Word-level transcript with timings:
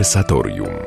Konwersatorium. 0.00 0.79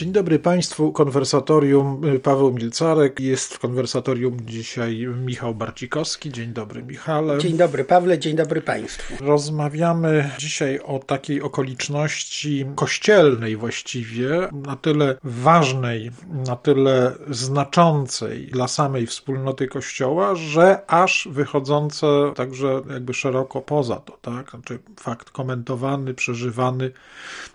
Dzień 0.00 0.12
dobry 0.12 0.38
Państwu, 0.38 0.92
konwersatorium 0.92 2.04
y, 2.04 2.18
Paweł 2.18 2.52
Milcarek. 2.52 3.20
Jest 3.20 3.54
w 3.54 3.58
konwersatorium 3.58 4.36
dzisiaj 4.46 5.06
Michał 5.24 5.54
Barcikowski. 5.54 6.32
Dzień 6.32 6.52
dobry 6.52 6.82
Michale. 6.82 7.38
Dzień 7.38 7.56
dobry 7.56 7.84
Pawle, 7.84 8.18
dzień 8.18 8.36
dobry 8.36 8.62
Państwu. 8.62 9.24
Rozmawiamy 9.24 10.30
dzisiaj 10.38 10.80
o 10.84 10.98
takiej 10.98 11.42
okoliczności 11.42 12.66
kościelnej 12.74 13.56
właściwie, 13.56 14.48
na 14.52 14.76
tyle 14.76 15.18
ważnej, 15.24 16.10
na 16.46 16.56
tyle 16.56 17.12
znaczącej 17.30 18.46
dla 18.46 18.68
samej 18.68 19.06
wspólnoty 19.06 19.68
Kościoła, 19.68 20.34
że 20.34 20.90
aż 20.90 21.28
wychodzące 21.30 22.06
także 22.36 22.82
jakby 22.90 23.14
szeroko 23.14 23.60
poza 23.60 23.96
to, 23.96 24.18
tak? 24.22 24.50
Znaczy 24.50 24.78
fakt 25.00 25.30
komentowany, 25.30 26.14
przeżywany, 26.14 26.90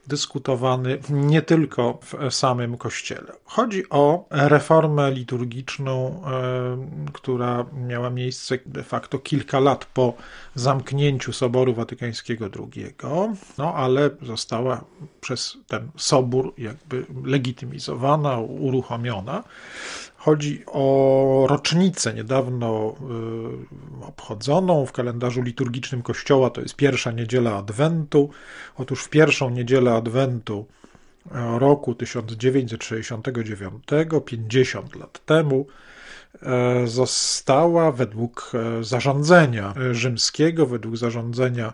dyskutowany 0.07 0.97
nie 1.09 1.41
tylko 1.41 1.99
w 2.01 2.34
samym 2.35 2.77
Kościele. 2.77 3.31
Chodzi 3.45 3.89
o 3.89 4.25
reformę 4.29 5.11
liturgiczną, 5.11 6.21
e, 6.25 7.11
która 7.13 7.65
miała 7.87 8.09
miejsce 8.09 8.57
de 8.65 8.83
facto 8.83 9.19
kilka 9.19 9.59
lat 9.59 9.85
po 9.85 10.13
zamknięciu 10.55 11.33
Soboru 11.33 11.73
Watykańskiego 11.73 12.45
II, 12.45 12.93
no 13.57 13.73
ale 13.73 14.09
została 14.21 14.83
przez 15.21 15.57
ten 15.67 15.89
sobór 15.97 16.53
jakby 16.57 17.05
legitymizowana, 17.23 18.37
uruchomiona. 18.39 19.43
Chodzi 20.17 20.63
o 20.67 21.45
rocznicę 21.49 22.13
niedawno 22.13 22.95
y, 24.01 24.05
obchodzoną 24.05 24.85
w 24.85 24.91
kalendarzu 24.91 25.41
liturgicznym 25.41 26.01
Kościoła, 26.01 26.49
to 26.49 26.61
jest 26.61 26.75
pierwsza 26.75 27.11
niedziela 27.11 27.55
Adwentu. 27.55 28.29
Otóż 28.77 29.03
w 29.03 29.09
pierwszą 29.09 29.49
niedzielę 29.49 29.93
Adwentu 29.93 30.65
roku 31.57 31.95
1969, 31.95 33.83
50 34.25 34.95
lat 34.95 35.25
temu, 35.25 35.67
e, 36.41 36.87
została 36.87 37.91
według 37.91 38.51
e, 38.53 38.83
zarządzenia 38.83 39.73
rzymskiego, 39.91 40.65
według 40.65 40.97
zarządzenia 40.97 41.73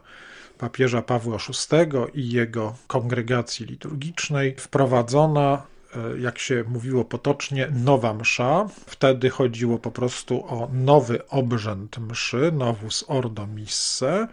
papieża 0.62 1.02
Pawła 1.02 1.38
VI 1.38 1.76
i 2.22 2.32
jego 2.32 2.76
kongregacji 2.88 3.66
liturgicznej 3.66 4.56
wprowadzona 4.58 5.64
e, 5.96 6.20
jak 6.20 6.40
się 6.40 6.64
mówiło 6.68 7.06
potocznie, 7.06 7.68
nowa 7.72 8.14
msza. 8.14 8.68
Wtedy 8.86 9.30
chodziło 9.30 9.80
po 9.80 9.92
prostu 9.92 10.46
o 10.48 10.70
nowy 10.74 11.28
obrzęd 11.28 11.98
mszy, 11.98 12.52
novus 12.52 13.06
ordo 13.08 13.48
misse, 13.48 14.28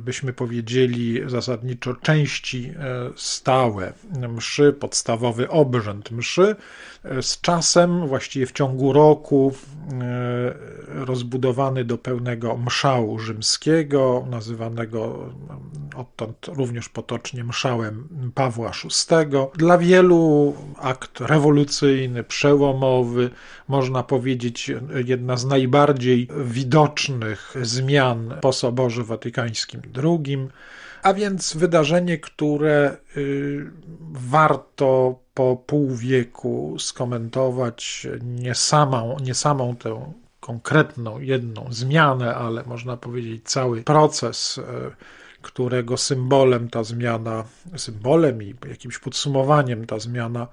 byśmy 0.00 0.32
powiedzieli 0.32 1.20
zasadniczo 1.26 1.94
części 1.94 2.72
e, 2.78 3.10
stałe 3.16 3.92
mszy, 4.28 4.72
podstawowy 4.72 5.50
obrzęd 5.50 6.10
mszy, 6.10 6.56
e, 7.04 7.22
z 7.22 7.40
czasem, 7.40 8.06
właściwie 8.06 8.46
w 8.46 8.52
ciągu 8.52 8.92
roku, 8.92 9.52
e, 9.92 11.04
rozbudowany 11.04 11.84
do 11.84 11.98
pełnego 11.98 12.56
mszału 12.56 13.18
rzymskiego, 13.18 14.26
nazywanego 14.30 15.30
odtąd 15.96 16.46
również 16.48 16.88
potocznie 16.88 17.44
mszałem 17.44 18.08
Pawła 18.34 18.70
VI. 18.70 19.36
Dla 19.58 19.78
wielu 19.78 20.54
akt 20.78 21.20
rewolucyjny, 21.20 22.24
przełomowy, 22.24 23.30
można 23.68 24.02
powiedzieć 24.02 24.70
jedna 25.04 25.36
z 25.36 25.44
najbardziej 25.44 26.28
widocznych 26.44 27.54
zmian 27.62 28.34
po 28.40 28.52
Soborze 28.52 29.04
Watykańskim 29.04 29.51
II, 30.04 30.48
a 31.02 31.14
więc 31.14 31.56
wydarzenie, 31.56 32.18
które 32.18 32.96
y, 33.16 33.70
warto 34.12 35.18
po 35.34 35.56
pół 35.56 35.96
wieku 35.96 36.76
skomentować 36.78 38.06
nie 38.22 38.54
samą, 38.54 39.16
nie 39.22 39.34
samą 39.34 39.76
tę 39.76 40.12
konkretną 40.40 41.20
jedną 41.20 41.66
zmianę, 41.70 42.34
ale 42.34 42.62
można 42.62 42.96
powiedzieć 42.96 43.42
cały 43.44 43.82
proces 43.82 44.58
y, 44.58 44.62
którego 45.42 45.96
symbolem 45.96 46.70
ta 46.70 46.84
zmiana, 46.84 47.44
symbolem 47.76 48.42
i 48.42 48.54
jakimś 48.68 48.98
podsumowaniem 48.98 49.86
ta 49.86 49.98
zmiana 49.98 50.46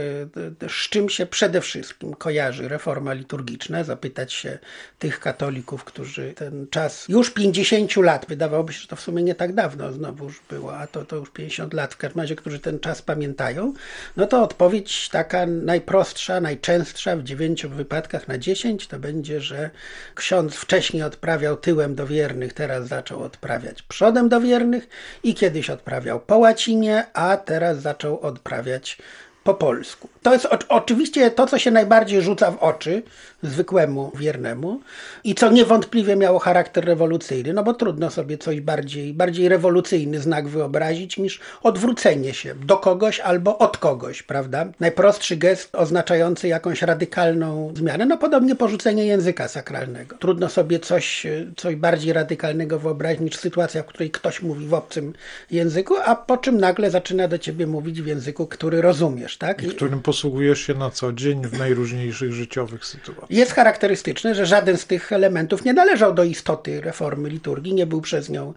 e, 0.65 0.69
z 0.69 0.89
czym 0.89 1.09
się 1.09 1.27
przede 1.27 1.61
wszystkim 1.61 2.15
kojarzy 2.15 2.69
reforma 2.69 3.13
liturgiczna, 3.13 3.85
zapytać 3.85 4.33
się 4.33 4.59
tych 4.99 5.21
katolików, 5.21 5.85
którzy 5.85 6.33
ten 6.33 6.67
czas 6.71 7.09
już 7.09 7.31
50 7.31 7.97
lat, 7.97 8.27
wydawałoby 8.29 8.73
się, 8.73 8.81
że 8.81 8.89
to 8.89 8.97
w 8.97 9.01
sumie 9.01 9.23
nie 9.23 9.35
tak 9.35 9.55
dawno 9.55 9.93
znowu 9.93 10.25
już 10.25 10.41
było, 10.51 10.79
a 10.79 10.87
to, 10.87 11.05
to 11.05 11.17
już 11.17 11.31
50 11.31 11.75
lat 11.75 11.95
w 11.95 11.97
każdym 11.97 12.21
razie, 12.21 12.37
którzy 12.37 12.59
ten 12.59 12.81
czas 12.81 13.03
pamiętają, 13.03 13.73
no 14.16 14.26
to 14.26 14.43
odpowiedź 14.43 15.09
taka 15.09 15.47
najprostsza, 15.47 16.41
najczęstsza 16.41 17.16
w 17.16 17.22
9 17.22 17.66
wypadkach 17.66 18.28
na 18.28 18.38
10 18.38 18.53
10 18.54 18.87
to 18.87 18.98
będzie, 18.98 19.41
że 19.41 19.70
ksiądz 20.15 20.54
wcześniej 20.54 21.03
odprawiał 21.03 21.56
tyłem 21.56 21.94
do 21.94 22.06
wiernych, 22.06 22.53
teraz 22.53 22.88
zaczął 22.88 23.22
odprawiać 23.22 23.82
przodem 23.82 24.28
do 24.28 24.41
wiernych 24.41 24.88
i 25.22 25.34
kiedyś 25.34 25.70
odprawiał 25.70 26.20
po 26.20 26.38
łacinie, 26.38 27.06
a 27.15 27.37
teraz 27.37 27.81
zaczął 27.81 28.20
odprawiać 28.20 28.98
po 29.44 29.54
polsku. 29.54 30.09
To 30.22 30.32
jest 30.32 30.49
oczywiście 30.69 31.31
to, 31.31 31.47
co 31.47 31.59
się 31.59 31.70
najbardziej 31.70 32.22
rzuca 32.22 32.50
w 32.50 32.59
oczy 32.59 33.03
zwykłemu 33.43 34.13
wiernemu 34.15 34.81
i 35.25 35.35
co 35.35 35.51
niewątpliwie 35.51 36.17
miało 36.17 36.39
charakter 36.39 36.85
rewolucyjny, 36.85 37.53
no 37.53 37.63
bo 37.63 37.75
trudno 37.75 38.11
sobie 38.11 38.39
coś 38.39 38.61
bardziej, 38.61 39.15
bardziej 39.15 39.49
rewolucyjny 39.49 40.21
znak 40.21 40.49
wyobrazić 40.49 41.19
niż 41.19 41.41
odwrócenie 41.63 42.35
się 42.35 42.55
do 42.55 42.77
kogoś 42.77 43.21
albo 43.21 43.59
od 43.59 43.79
kogoś, 43.79 44.23
prawda? 44.23 44.67
Najprostszy 44.81 45.37
gest 45.37 45.75
oznaczający 45.75 46.49
jakąś 46.49 46.83
radykalną 46.83 47.73
zmianę, 47.77 48.06
no 48.06 48.19
podobnie 48.19 48.56
porzucenie 48.56 49.06
języka 49.06 49.49
sakralnego. 49.49 50.17
Trudno 50.17 50.49
sobie 50.49 50.79
coś, 50.81 51.27
coś 51.56 51.77
bardziej 51.77 52.12
radykalnego 52.12 52.79
wyobrazić 52.79 53.21
niż 53.21 53.37
sytuacja, 53.37 53.83
w 53.83 53.87
której 53.87 54.11
ktoś 54.11 54.43
mówi 54.43 54.67
w 54.67 54.75
obcym 54.75 55.12
języku, 55.50 55.95
a 56.05 56.17
po 56.17 56.37
czym 56.37 56.59
nagle 56.59 56.91
zaczyna 56.91 57.29
do 57.29 57.38
ciebie 57.38 57.67
mówić 57.67 58.03
w 58.03 58.06
języku, 58.06 58.47
który 58.47 58.83
rozumiesz, 58.83 59.38
tak? 59.38 59.62
I 59.62 59.69
którym 59.69 60.03
posługujesz 60.03 60.61
się 60.61 60.75
na 60.75 60.91
co 60.91 61.12
dzień 61.12 61.47
w 61.47 61.59
najróżniejszych 61.59 62.33
życiowych 62.33 62.85
sytuacjach. 62.85 63.31
Jest 63.32 63.52
charakterystyczne, 63.52 64.34
że 64.34 64.46
żaden 64.46 64.79
z 64.79 64.87
tych 64.87 65.12
elementów 65.12 65.64
nie 65.64 65.73
należał 65.73 66.14
do 66.14 66.25
istoty 66.25 66.81
reformy 66.81 67.29
liturgii, 67.29 67.75
nie 67.75 67.87
był 67.87 68.00
przez 68.00 68.29
nią, 68.29 68.55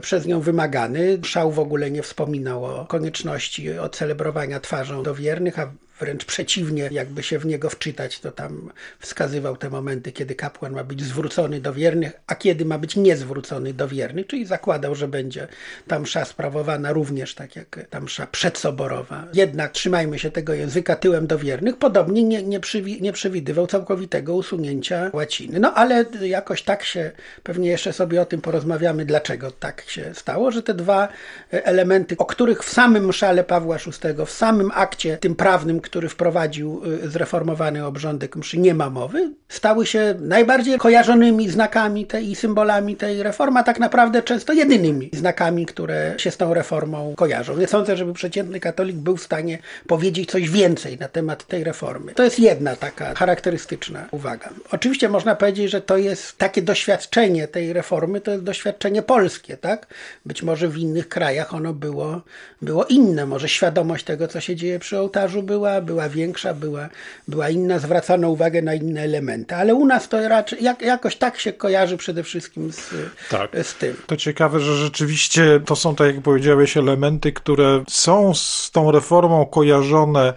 przez 0.00 0.26
nią 0.26 0.40
wymagany. 0.40 1.18
Szał 1.24 1.52
w 1.52 1.58
ogóle 1.58 1.90
nie 1.90 2.02
wspominał 2.02 2.64
o 2.64 2.86
konieczności 2.86 3.78
odcelebrowania 3.78 4.60
twarzą 4.60 5.02
do 5.02 5.14
wiernych, 5.14 5.58
a 5.58 5.72
wręcz 6.00 6.24
przeciwnie, 6.24 6.88
jakby 6.92 7.22
się 7.22 7.38
w 7.38 7.46
niego 7.46 7.70
wczytać, 7.70 8.20
to 8.20 8.32
tam 8.32 8.70
wskazywał 8.98 9.56
te 9.56 9.70
momenty, 9.70 10.12
kiedy 10.12 10.34
kapłan 10.34 10.72
ma 10.72 10.84
być 10.84 11.02
zwrócony 11.02 11.60
do 11.60 11.72
wiernych, 11.72 12.12
a 12.26 12.34
kiedy 12.34 12.64
ma 12.64 12.78
być 12.78 12.96
niezwrócony 12.96 13.74
do 13.74 13.88
wiernych, 13.88 14.26
czyli 14.26 14.46
zakładał, 14.46 14.94
że 14.94 15.08
będzie 15.08 15.48
ta 15.88 15.98
msza 15.98 16.24
sprawowana 16.24 16.92
również 16.92 17.34
tak 17.34 17.56
jak 17.56 17.80
ta 17.90 18.00
msza 18.00 18.26
przedsoborowa. 18.26 19.24
Jednak 19.34 19.72
trzymajmy 19.72 20.18
się 20.18 20.30
tego 20.30 20.54
języka 20.54 20.96
tyłem 20.96 21.26
do 21.26 21.38
wiernych, 21.38 21.76
podobnie 21.76 22.24
nie, 22.24 22.42
nie, 22.42 22.60
przywi 22.60 23.02
nie 23.02 23.12
przewidywał 23.12 23.66
całkowitego 23.66 24.34
usunięcia 24.34 25.10
łaciny. 25.12 25.60
No 25.60 25.74
ale 25.74 26.04
jakoś 26.20 26.62
tak 26.62 26.84
się, 26.84 27.10
pewnie 27.42 27.68
jeszcze 27.68 27.92
sobie 27.92 28.22
o 28.22 28.26
tym 28.26 28.40
porozmawiamy, 28.40 29.04
dlaczego 29.04 29.50
tak 29.50 29.82
się 29.90 30.14
stało, 30.14 30.50
że 30.50 30.62
te 30.62 30.74
dwa 30.74 31.08
elementy, 31.50 32.16
o 32.18 32.24
których 32.24 32.64
w 32.64 32.70
samym 32.70 33.06
mszale 33.06 33.44
Pawła 33.44 33.76
VI, 33.76 34.26
w 34.26 34.30
samym 34.30 34.70
akcie 34.74 35.18
tym 35.18 35.34
prawnym, 35.34 35.80
który 35.84 36.08
wprowadził 36.08 36.82
y, 37.04 37.08
zreformowany 37.08 37.86
obrządek 37.86 38.36
mszy, 38.36 38.58
nie 38.58 38.74
ma 38.74 38.90
mowy, 38.90 39.32
stały 39.48 39.86
się 39.86 40.14
najbardziej 40.20 40.78
kojarzonymi 40.78 41.50
znakami 41.50 42.06
tej, 42.06 42.30
i 42.30 42.34
symbolami 42.34 42.96
tej 42.96 43.22
reformy, 43.22 43.60
a 43.60 43.62
tak 43.62 43.78
naprawdę 43.78 44.22
często 44.22 44.52
jedynymi 44.52 45.10
znakami, 45.12 45.66
które 45.66 46.14
się 46.16 46.30
z 46.30 46.36
tą 46.36 46.54
reformą 46.54 47.14
kojarzą. 47.16 47.56
Nie 47.56 47.66
sądzę, 47.66 47.96
żeby 47.96 48.12
przeciętny 48.12 48.60
katolik 48.60 48.96
był 48.96 49.16
w 49.16 49.22
stanie 49.22 49.58
powiedzieć 49.86 50.30
coś 50.30 50.50
więcej 50.50 50.98
na 50.98 51.08
temat 51.08 51.46
tej 51.46 51.64
reformy. 51.64 52.14
To 52.14 52.22
jest 52.22 52.38
jedna 52.38 52.76
taka 52.76 53.14
charakterystyczna 53.14 54.08
uwaga. 54.10 54.50
Oczywiście 54.70 55.08
można 55.08 55.34
powiedzieć, 55.34 55.70
że 55.70 55.80
to 55.80 55.96
jest 55.96 56.38
takie 56.38 56.62
doświadczenie 56.62 57.48
tej 57.48 57.72
reformy, 57.72 58.20
to 58.20 58.30
jest 58.30 58.44
doświadczenie 58.44 59.02
polskie, 59.02 59.56
tak? 59.56 59.86
Być 60.26 60.42
może 60.42 60.68
w 60.68 60.78
innych 60.78 61.08
krajach 61.08 61.54
ono 61.54 61.72
było, 61.72 62.20
było 62.62 62.84
inne, 62.84 63.26
może 63.26 63.48
świadomość 63.48 64.04
tego, 64.04 64.28
co 64.28 64.40
się 64.40 64.56
dzieje 64.56 64.78
przy 64.78 64.98
ołtarzu 64.98 65.42
była, 65.42 65.73
była 65.80 66.08
większa, 66.08 66.54
była, 66.54 66.88
była 67.28 67.48
inna, 67.48 67.78
zwracano 67.78 68.30
uwagę 68.30 68.62
na 68.62 68.74
inne 68.74 69.00
elementy, 69.00 69.54
ale 69.54 69.74
u 69.74 69.86
nas 69.86 70.08
to 70.08 70.28
raczej 70.28 70.64
jak, 70.64 70.82
jakoś 70.82 71.16
tak 71.16 71.38
się 71.38 71.52
kojarzy 71.52 71.96
przede 71.96 72.22
wszystkim 72.22 72.72
z, 72.72 72.90
tak. 73.30 73.50
z 73.62 73.74
tym. 73.74 73.96
To 74.06 74.16
ciekawe, 74.16 74.60
że 74.60 74.76
rzeczywiście 74.76 75.60
to 75.66 75.76
są, 75.76 75.94
tak 75.96 76.06
jak 76.06 76.22
powiedziałeś, 76.22 76.76
elementy, 76.76 77.32
które 77.32 77.84
są 77.88 78.34
z 78.34 78.70
tą 78.72 78.90
reformą 78.90 79.46
kojarzone 79.46 80.34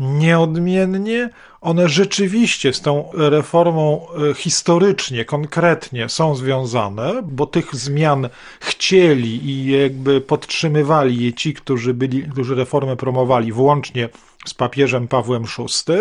nieodmiennie, 0.00 1.30
one 1.60 1.88
rzeczywiście 1.88 2.72
z 2.72 2.80
tą 2.80 3.10
reformą 3.14 4.06
e, 4.30 4.34
historycznie, 4.34 5.24
konkretnie 5.24 6.08
są 6.08 6.34
związane, 6.34 7.22
bo 7.22 7.46
tych 7.46 7.74
zmian 7.74 8.28
chcieli 8.60 9.50
i 9.50 9.80
jakby 9.82 10.20
podtrzymywali 10.20 11.24
je 11.24 11.32
ci, 11.32 11.54
którzy 11.54 11.94
byli, 11.94 12.22
którzy 12.22 12.54
reformę 12.54 12.96
promowali, 12.96 13.52
włącznie 13.52 14.08
z 14.46 14.54
papieżem 14.54 15.08
Pawłem 15.08 15.44
VI. 15.44 15.92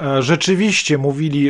E, 0.00 0.22
rzeczywiście 0.22 0.98
mówili, 0.98 1.44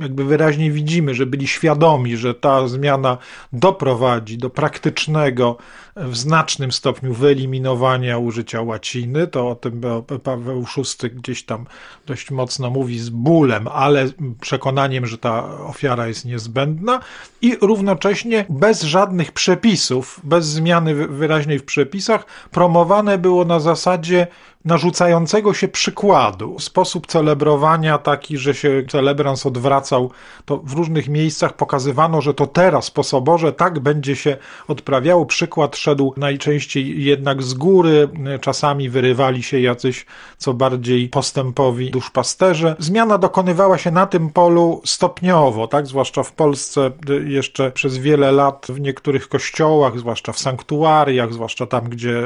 jakby 0.00 0.24
wyraźnie 0.24 0.70
widzimy, 0.70 1.14
że 1.14 1.26
byli 1.26 1.48
świadomi, 1.48 2.16
że 2.16 2.34
ta 2.34 2.68
zmiana 2.68 3.18
doprowadzi 3.52 4.38
do 4.38 4.50
praktycznego, 4.50 5.56
w 5.96 6.16
znacznym 6.16 6.72
stopniu 6.72 7.14
wyeliminowania 7.14 8.18
użycia 8.18 8.62
łaciny. 8.62 9.26
To 9.26 9.48
o 9.48 9.54
tym 9.54 9.80
Paweł 10.22 10.66
VI 10.76 11.10
gdzieś 11.10 11.44
tam 11.44 11.66
dość 12.06 12.30
mocno 12.30 12.70
mówi 12.70 12.98
z 12.98 13.08
bólem, 13.08 13.68
ale 13.68 14.08
przekonaniem, 14.40 15.06
że 15.06 15.18
ta 15.18 15.60
ofiara 15.60 16.08
jest 16.08 16.24
niezbędna 16.24 17.00
i 17.42 17.56
równocześnie 17.60 18.46
bez 18.48 18.82
żadnych 18.82 19.32
przepisów, 19.32 20.20
bez 20.24 20.46
zmiany 20.46 20.94
wyraźnej 20.94 21.58
w 21.58 21.64
przepisach, 21.64 22.26
promowane 22.50 23.18
było 23.18 23.44
na 23.44 23.60
zasadzie 23.60 24.26
narzucającego 24.66 25.54
się 25.54 25.68
przykładu. 25.68 26.56
Sposób 26.58 27.06
celebrowania 27.06 27.98
taki, 27.98 28.38
że 28.38 28.54
się 28.54 28.82
celebrans 28.90 29.46
odwracał, 29.46 30.10
to 30.44 30.56
w 30.56 30.72
różnych 30.72 31.08
miejscach 31.08 31.56
pokazywano, 31.56 32.20
że 32.20 32.34
to 32.34 32.46
teraz 32.46 32.90
po 32.90 33.02
soborze 33.02 33.52
tak 33.52 33.78
będzie 33.80 34.16
się 34.16 34.36
odprawiało. 34.68 35.26
Przykład 35.26 35.76
szedł 35.76 36.14
najczęściej 36.16 37.04
jednak 37.04 37.42
z 37.42 37.54
góry, 37.54 38.08
czasami 38.40 38.90
wyrywali 38.90 39.42
się 39.42 39.60
jacyś 39.60 40.06
co 40.38 40.54
bardziej 40.54 41.08
postępowi 41.08 41.90
duszpasterze. 41.90 42.76
Zmiana 42.78 43.18
dokonywała 43.18 43.78
się 43.78 43.90
na 43.90 44.06
tym 44.06 44.30
polu 44.30 44.82
stopniowo, 44.84 45.68
tak, 45.68 45.86
zwłaszcza 45.86 46.22
w 46.22 46.32
Polsce 46.32 46.90
jeszcze 47.26 47.72
przez 47.72 47.98
wiele 47.98 48.32
lat 48.32 48.66
w 48.68 48.80
niektórych 48.80 49.28
kościołach, 49.28 49.98
zwłaszcza 49.98 50.32
w 50.32 50.38
sanktuariach, 50.38 51.32
zwłaszcza 51.32 51.66
tam, 51.66 51.84
gdzie 51.84 52.22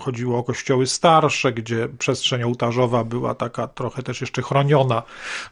chodziło 0.00 0.38
o 0.38 0.42
kościoły 0.42 0.86
starsze, 0.86 1.52
gdzie 1.52 1.73
przestrzeń 1.98 2.42
ołtarzowa 2.42 3.04
była 3.04 3.34
taka 3.34 3.68
trochę 3.68 4.02
też 4.02 4.20
jeszcze 4.20 4.42
chroniona, 4.42 5.02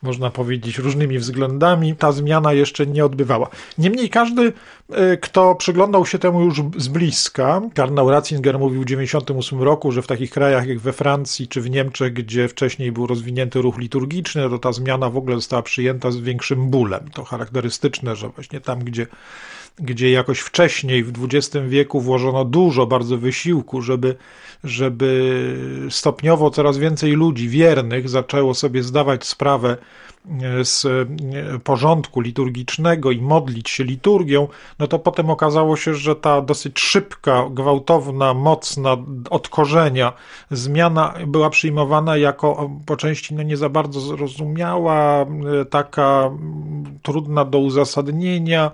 można 0.03 0.31
powiedzieć, 0.31 0.79
różnymi 0.79 1.19
względami, 1.19 1.97
ta 1.97 2.13
zmiana 2.13 2.53
jeszcze 2.53 2.87
nie 2.87 3.05
odbywała. 3.05 3.49
Niemniej 3.79 4.11
każdy, 4.11 4.53
e, 4.91 5.17
kto 5.17 5.55
przyglądał 5.55 6.07
się 6.07 6.19
temu 6.19 6.41
już 6.45 6.63
z 6.77 6.89
bliska, 6.89 7.61
Karnał 7.75 8.11
Ratzinger 8.11 8.59
mówił 8.59 8.83
w 8.83 8.85
1998 8.85 9.63
roku, 9.63 9.93
że 9.93 10.03
w 10.03 10.07
takich 10.07 10.31
krajach 10.31 10.67
jak 10.67 10.79
we 10.79 10.93
Francji 10.93 11.49
czy 11.49 11.61
w 11.61 11.71
Niemczech, 11.71 12.13
gdzie 12.13 12.49
wcześniej 12.49 12.93
był 12.93 13.07
rozwinięty 13.07 13.63
ruch 13.63 13.79
liturgiczny, 13.79 14.51
to 14.51 14.59
ta 14.59 14.73
zmiana 14.73 15.11
w 15.11 15.17
ogóle 15.17 15.37
została 15.37 15.63
przyjęta 15.63 16.11
z 16.11 16.17
większym 16.17 16.71
bólem. 16.71 17.11
To 17.15 17.25
charakterystyczne, 17.25 18.17
że 18.17 18.29
właśnie 18.29 18.61
tam, 18.61 18.79
gdzie 18.79 19.07
gdzie 19.79 20.11
jakoś 20.11 20.41
wcześniej 20.41 21.05
w 21.05 21.13
XX 21.25 21.67
wieku 21.69 22.01
włożono 22.01 22.45
dużo 22.45 22.87
bardzo 22.87 23.19
wysiłku, 23.19 23.83
żeby, 23.83 24.17
żeby 24.65 25.57
stopniowo 25.91 26.51
coraz 26.51 26.79
więcej 26.79 27.13
ludzi 27.13 27.49
wiernych 27.49 28.09
zaczęło 28.09 28.55
sobie 28.55 28.83
zdawać 28.83 29.27
sprawę 29.27 29.77
z 30.63 30.85
e, 30.85 31.59
porządku 31.59 32.21
liturgicznego 32.21 33.11
i 33.11 33.21
modlić 33.21 33.71
się 33.71 33.85
liturgią, 33.85 34.49
no 34.79 34.87
to 34.87 34.99
potem 34.99 35.31
okazało 35.31 35.77
się, 35.77 35.95
że 35.95 36.17
ta 36.17 36.41
dosyć 36.41 36.81
szybka, 36.81 37.47
gwałtowna, 37.51 38.35
mocna, 38.35 38.97
od 39.31 39.49
korzenia 39.49 40.13
zmiana 40.51 41.15
była 41.27 41.51
przyjmowana 41.51 42.17
jako 42.17 42.71
po 42.87 42.97
części 42.97 43.35
no 43.35 43.43
nie 43.43 43.57
za 43.57 43.69
bardzo 43.69 44.01
zrozumiała, 44.01 45.23
e, 45.23 45.65
taka 45.65 46.31
trudna 47.03 47.45
do 47.45 47.59
uzasadnienia, 47.59 48.71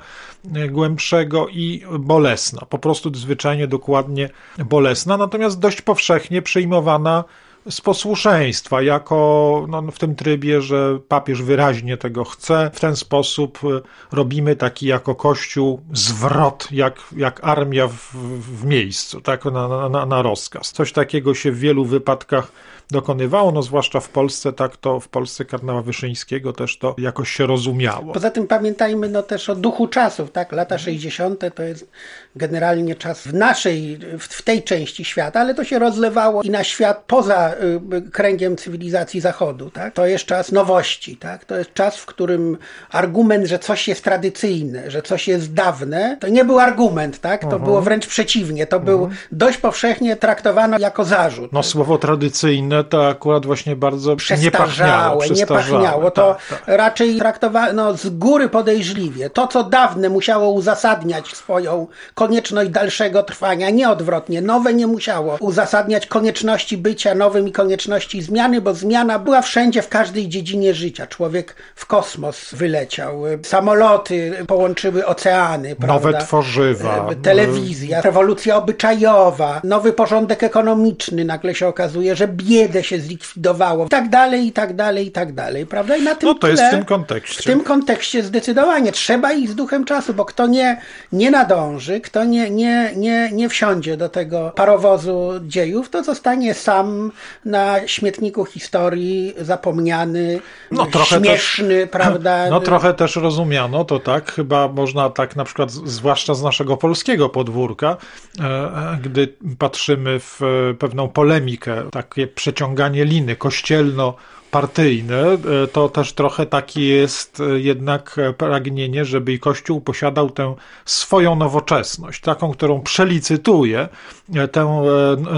e, 0.54 0.68
głębszego 0.68 1.48
i 1.48 1.82
bolesna. 1.98 2.66
Po 2.68 2.78
prostu 2.78 3.14
zwyczajnie 3.14 3.66
dokładnie 3.66 4.30
bolesna, 4.58 5.16
natomiast 5.16 5.58
dość 5.58 5.82
powszechnie 5.82 6.42
przyjmowana 6.42 7.24
z 7.70 7.80
posłuszeństwa, 7.80 8.82
jako 8.82 9.66
no, 9.68 9.82
w 9.82 9.98
tym 9.98 10.14
trybie, 10.14 10.62
że 10.62 10.98
papież 11.08 11.42
wyraźnie 11.42 11.96
tego 11.96 12.24
chce. 12.24 12.70
W 12.74 12.80
ten 12.80 12.96
sposób 12.96 13.58
y, 13.64 13.80
robimy 14.12 14.56
taki 14.56 14.86
jako 14.86 15.14
Kościół 15.14 15.80
zwrot, 15.92 16.68
jak, 16.72 16.94
jak 17.16 17.44
armia 17.44 17.88
w, 17.88 18.14
w 18.40 18.64
miejscu, 18.64 19.20
tak, 19.20 19.44
na, 19.44 19.88
na, 19.88 20.06
na 20.06 20.22
rozkaz. 20.22 20.72
Coś 20.72 20.92
takiego 20.92 21.34
się 21.34 21.52
w 21.52 21.58
wielu 21.58 21.84
wypadkach 21.84 22.52
dokonywało, 22.90 23.52
no 23.52 23.62
zwłaszcza 23.62 24.00
w 24.00 24.08
Polsce, 24.08 24.52
tak 24.52 24.76
to 24.76 25.00
w 25.00 25.08
Polsce 25.08 25.44
kardynała 25.44 25.82
Wyszyńskiego 25.82 26.52
też 26.52 26.78
to 26.78 26.94
jakoś 26.98 27.30
się 27.30 27.46
rozumiało. 27.46 28.12
Poza 28.12 28.30
tym 28.30 28.46
pamiętajmy 28.46 29.08
no 29.08 29.22
też 29.22 29.48
o 29.48 29.54
duchu 29.54 29.88
czasów, 29.88 30.30
tak, 30.30 30.52
lata 30.52 30.78
60. 30.78 31.44
to 31.54 31.62
jest 31.62 31.90
generalnie 32.38 32.94
czas 32.94 33.22
w 33.22 33.34
naszej, 33.34 33.98
w 34.18 34.42
tej 34.42 34.62
części 34.62 35.04
świata, 35.04 35.40
ale 35.40 35.54
to 35.54 35.64
się 35.64 35.78
rozlewało 35.78 36.42
i 36.42 36.50
na 36.50 36.64
świat 36.64 37.04
poza 37.06 37.54
y, 37.92 38.10
kręgiem 38.10 38.56
cywilizacji 38.56 39.20
Zachodu, 39.20 39.70
tak, 39.70 39.94
to 39.94 40.06
jest 40.06 40.24
czas 40.24 40.52
nowości, 40.52 41.16
tak, 41.16 41.44
to 41.44 41.56
jest 41.56 41.74
czas, 41.74 41.96
w 41.96 42.06
którym 42.06 42.56
argument, 42.90 43.46
że 43.46 43.58
coś 43.58 43.88
jest 43.88 44.04
tradycyjne, 44.04 44.90
że 44.90 45.02
coś 45.02 45.28
jest 45.28 45.52
dawne, 45.52 46.16
to 46.20 46.28
nie 46.28 46.44
był 46.44 46.58
argument, 46.58 47.20
tak, 47.20 47.40
to 47.40 47.46
mhm. 47.46 47.64
było 47.64 47.82
wręcz 47.82 48.06
przeciwnie, 48.06 48.66
to 48.66 48.80
-huh. 48.80 48.84
był 48.84 48.98
mhm. 48.98 49.16
dość 49.32 49.58
powszechnie 49.58 50.16
traktowano 50.16 50.78
jako 50.78 51.04
zarzut. 51.04 51.52
No 51.52 51.62
słowo 51.62 51.98
tradycyjne 51.98 52.84
to 52.84 53.08
akurat 53.08 53.46
właśnie 53.46 53.76
bardzo 53.76 54.16
pachniało. 54.50 55.24
Nie 55.34 55.46
pachniało. 55.46 56.10
To 56.10 56.34
tak, 56.34 56.60
tak. 56.60 56.76
raczej 56.76 57.18
traktowano 57.18 57.96
z 57.96 58.08
góry 58.08 58.48
podejrzliwie. 58.48 59.30
To, 59.30 59.46
co 59.46 59.64
dawne 59.64 60.08
musiało 60.08 60.50
uzasadniać 60.50 61.26
swoją 61.36 61.86
konieczność 62.28 62.70
dalszego 62.70 63.22
trwania, 63.22 63.70
nie 63.70 63.90
odwrotnie. 63.90 64.42
Nowe 64.42 64.74
nie 64.74 64.86
musiało 64.86 65.36
uzasadniać 65.40 66.06
konieczności 66.06 66.76
bycia 66.76 67.14
nowym 67.14 67.48
i 67.48 67.52
konieczności 67.52 68.22
zmiany, 68.22 68.60
bo 68.60 68.74
zmiana 68.74 69.18
była 69.18 69.42
wszędzie, 69.42 69.82
w 69.82 69.88
każdej 69.88 70.28
dziedzinie 70.28 70.74
życia. 70.74 71.06
Człowiek 71.06 71.54
w 71.74 71.86
kosmos 71.86 72.54
wyleciał, 72.54 73.22
samoloty 73.42 74.32
połączyły 74.46 75.06
oceany. 75.06 75.76
Nowe 75.86 76.10
prawda? 76.10 76.26
tworzywa. 76.26 77.08
E, 77.10 77.16
telewizja, 77.16 78.00
rewolucja 78.00 78.56
obyczajowa, 78.56 79.60
nowy 79.64 79.92
porządek 79.92 80.42
ekonomiczny. 80.42 81.24
Nagle 81.24 81.54
się 81.54 81.66
okazuje, 81.66 82.16
że 82.16 82.28
biedę 82.28 82.84
się 82.84 83.00
zlikwidowało, 83.00 83.86
i 83.86 83.88
tak 83.88 84.08
dalej, 84.08 84.46
i 84.46 84.52
tak 84.52 84.76
dalej, 84.76 85.06
i 85.06 85.10
tak 85.10 85.32
dalej, 85.32 85.66
prawda? 85.66 85.96
I 85.96 86.02
na 86.02 86.14
tym 86.14 86.28
no 86.28 86.34
to 86.34 86.40
tle, 86.40 86.50
jest 86.50 86.62
w 86.62 86.70
tym 86.70 86.84
kontekście. 86.84 87.42
W 87.42 87.44
tym 87.44 87.60
kontekście 87.60 88.22
zdecydowanie 88.22 88.92
trzeba 88.92 89.32
iść 89.32 89.52
z 89.52 89.54
duchem 89.54 89.84
czasu, 89.84 90.14
bo 90.14 90.24
kto 90.24 90.46
nie, 90.46 90.80
nie 91.12 91.30
nadąży, 91.30 92.00
kto 92.08 92.24
nie, 92.24 92.50
nie, 92.50 92.92
nie, 92.96 93.30
nie 93.32 93.48
wsiądzie 93.48 93.96
do 93.96 94.08
tego 94.08 94.52
parowozu 94.56 95.32
dziejów, 95.42 95.90
to 95.90 96.04
zostanie 96.04 96.54
sam 96.54 97.12
na 97.44 97.88
śmietniku 97.88 98.44
historii, 98.44 99.34
zapomniany, 99.40 100.40
no, 100.70 100.86
śmieszny, 101.04 101.80
też, 101.80 101.90
prawda? 101.90 102.38
No 102.50 102.60
trochę 102.60 102.94
też 102.94 103.16
rozumiano 103.16 103.84
to 103.84 103.98
tak, 103.98 104.32
chyba 104.32 104.68
można 104.68 105.10
tak 105.10 105.36
na 105.36 105.44
przykład, 105.44 105.70
zwłaszcza 105.70 106.34
z 106.34 106.42
naszego 106.42 106.76
polskiego 106.76 107.28
podwórka, 107.28 107.96
e, 108.40 108.44
e, 108.44 108.98
gdy 109.02 109.34
patrzymy 109.58 110.20
w 110.20 110.40
pewną 110.78 111.08
polemikę, 111.08 111.82
takie 111.90 112.26
przeciąganie 112.26 113.04
liny 113.04 113.36
kościelno 113.36 114.14
partyjne, 114.50 115.22
e, 115.24 115.66
to 115.72 115.88
też 115.88 116.12
trochę 116.12 116.46
takie 116.46 116.88
jest 116.88 117.40
e, 117.40 117.60
jednak 117.60 118.16
pragnienie, 118.38 119.04
żeby 119.04 119.32
i 119.32 119.38
Kościół 119.38 119.80
posiadał 119.80 120.30
tę 120.30 120.54
swoją 120.84 121.36
nowoczesność, 121.36 122.20
taką, 122.20 122.52
którą 122.52 122.80
przelicytuje, 122.80 123.88
e, 124.34 124.48
tę 124.48 124.82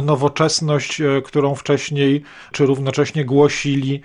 nowoczesność, 0.03 1.03
którą 1.25 1.55
wcześniej 1.55 2.23
czy 2.53 2.67
równocześnie 2.67 3.25
głosili 3.25 4.01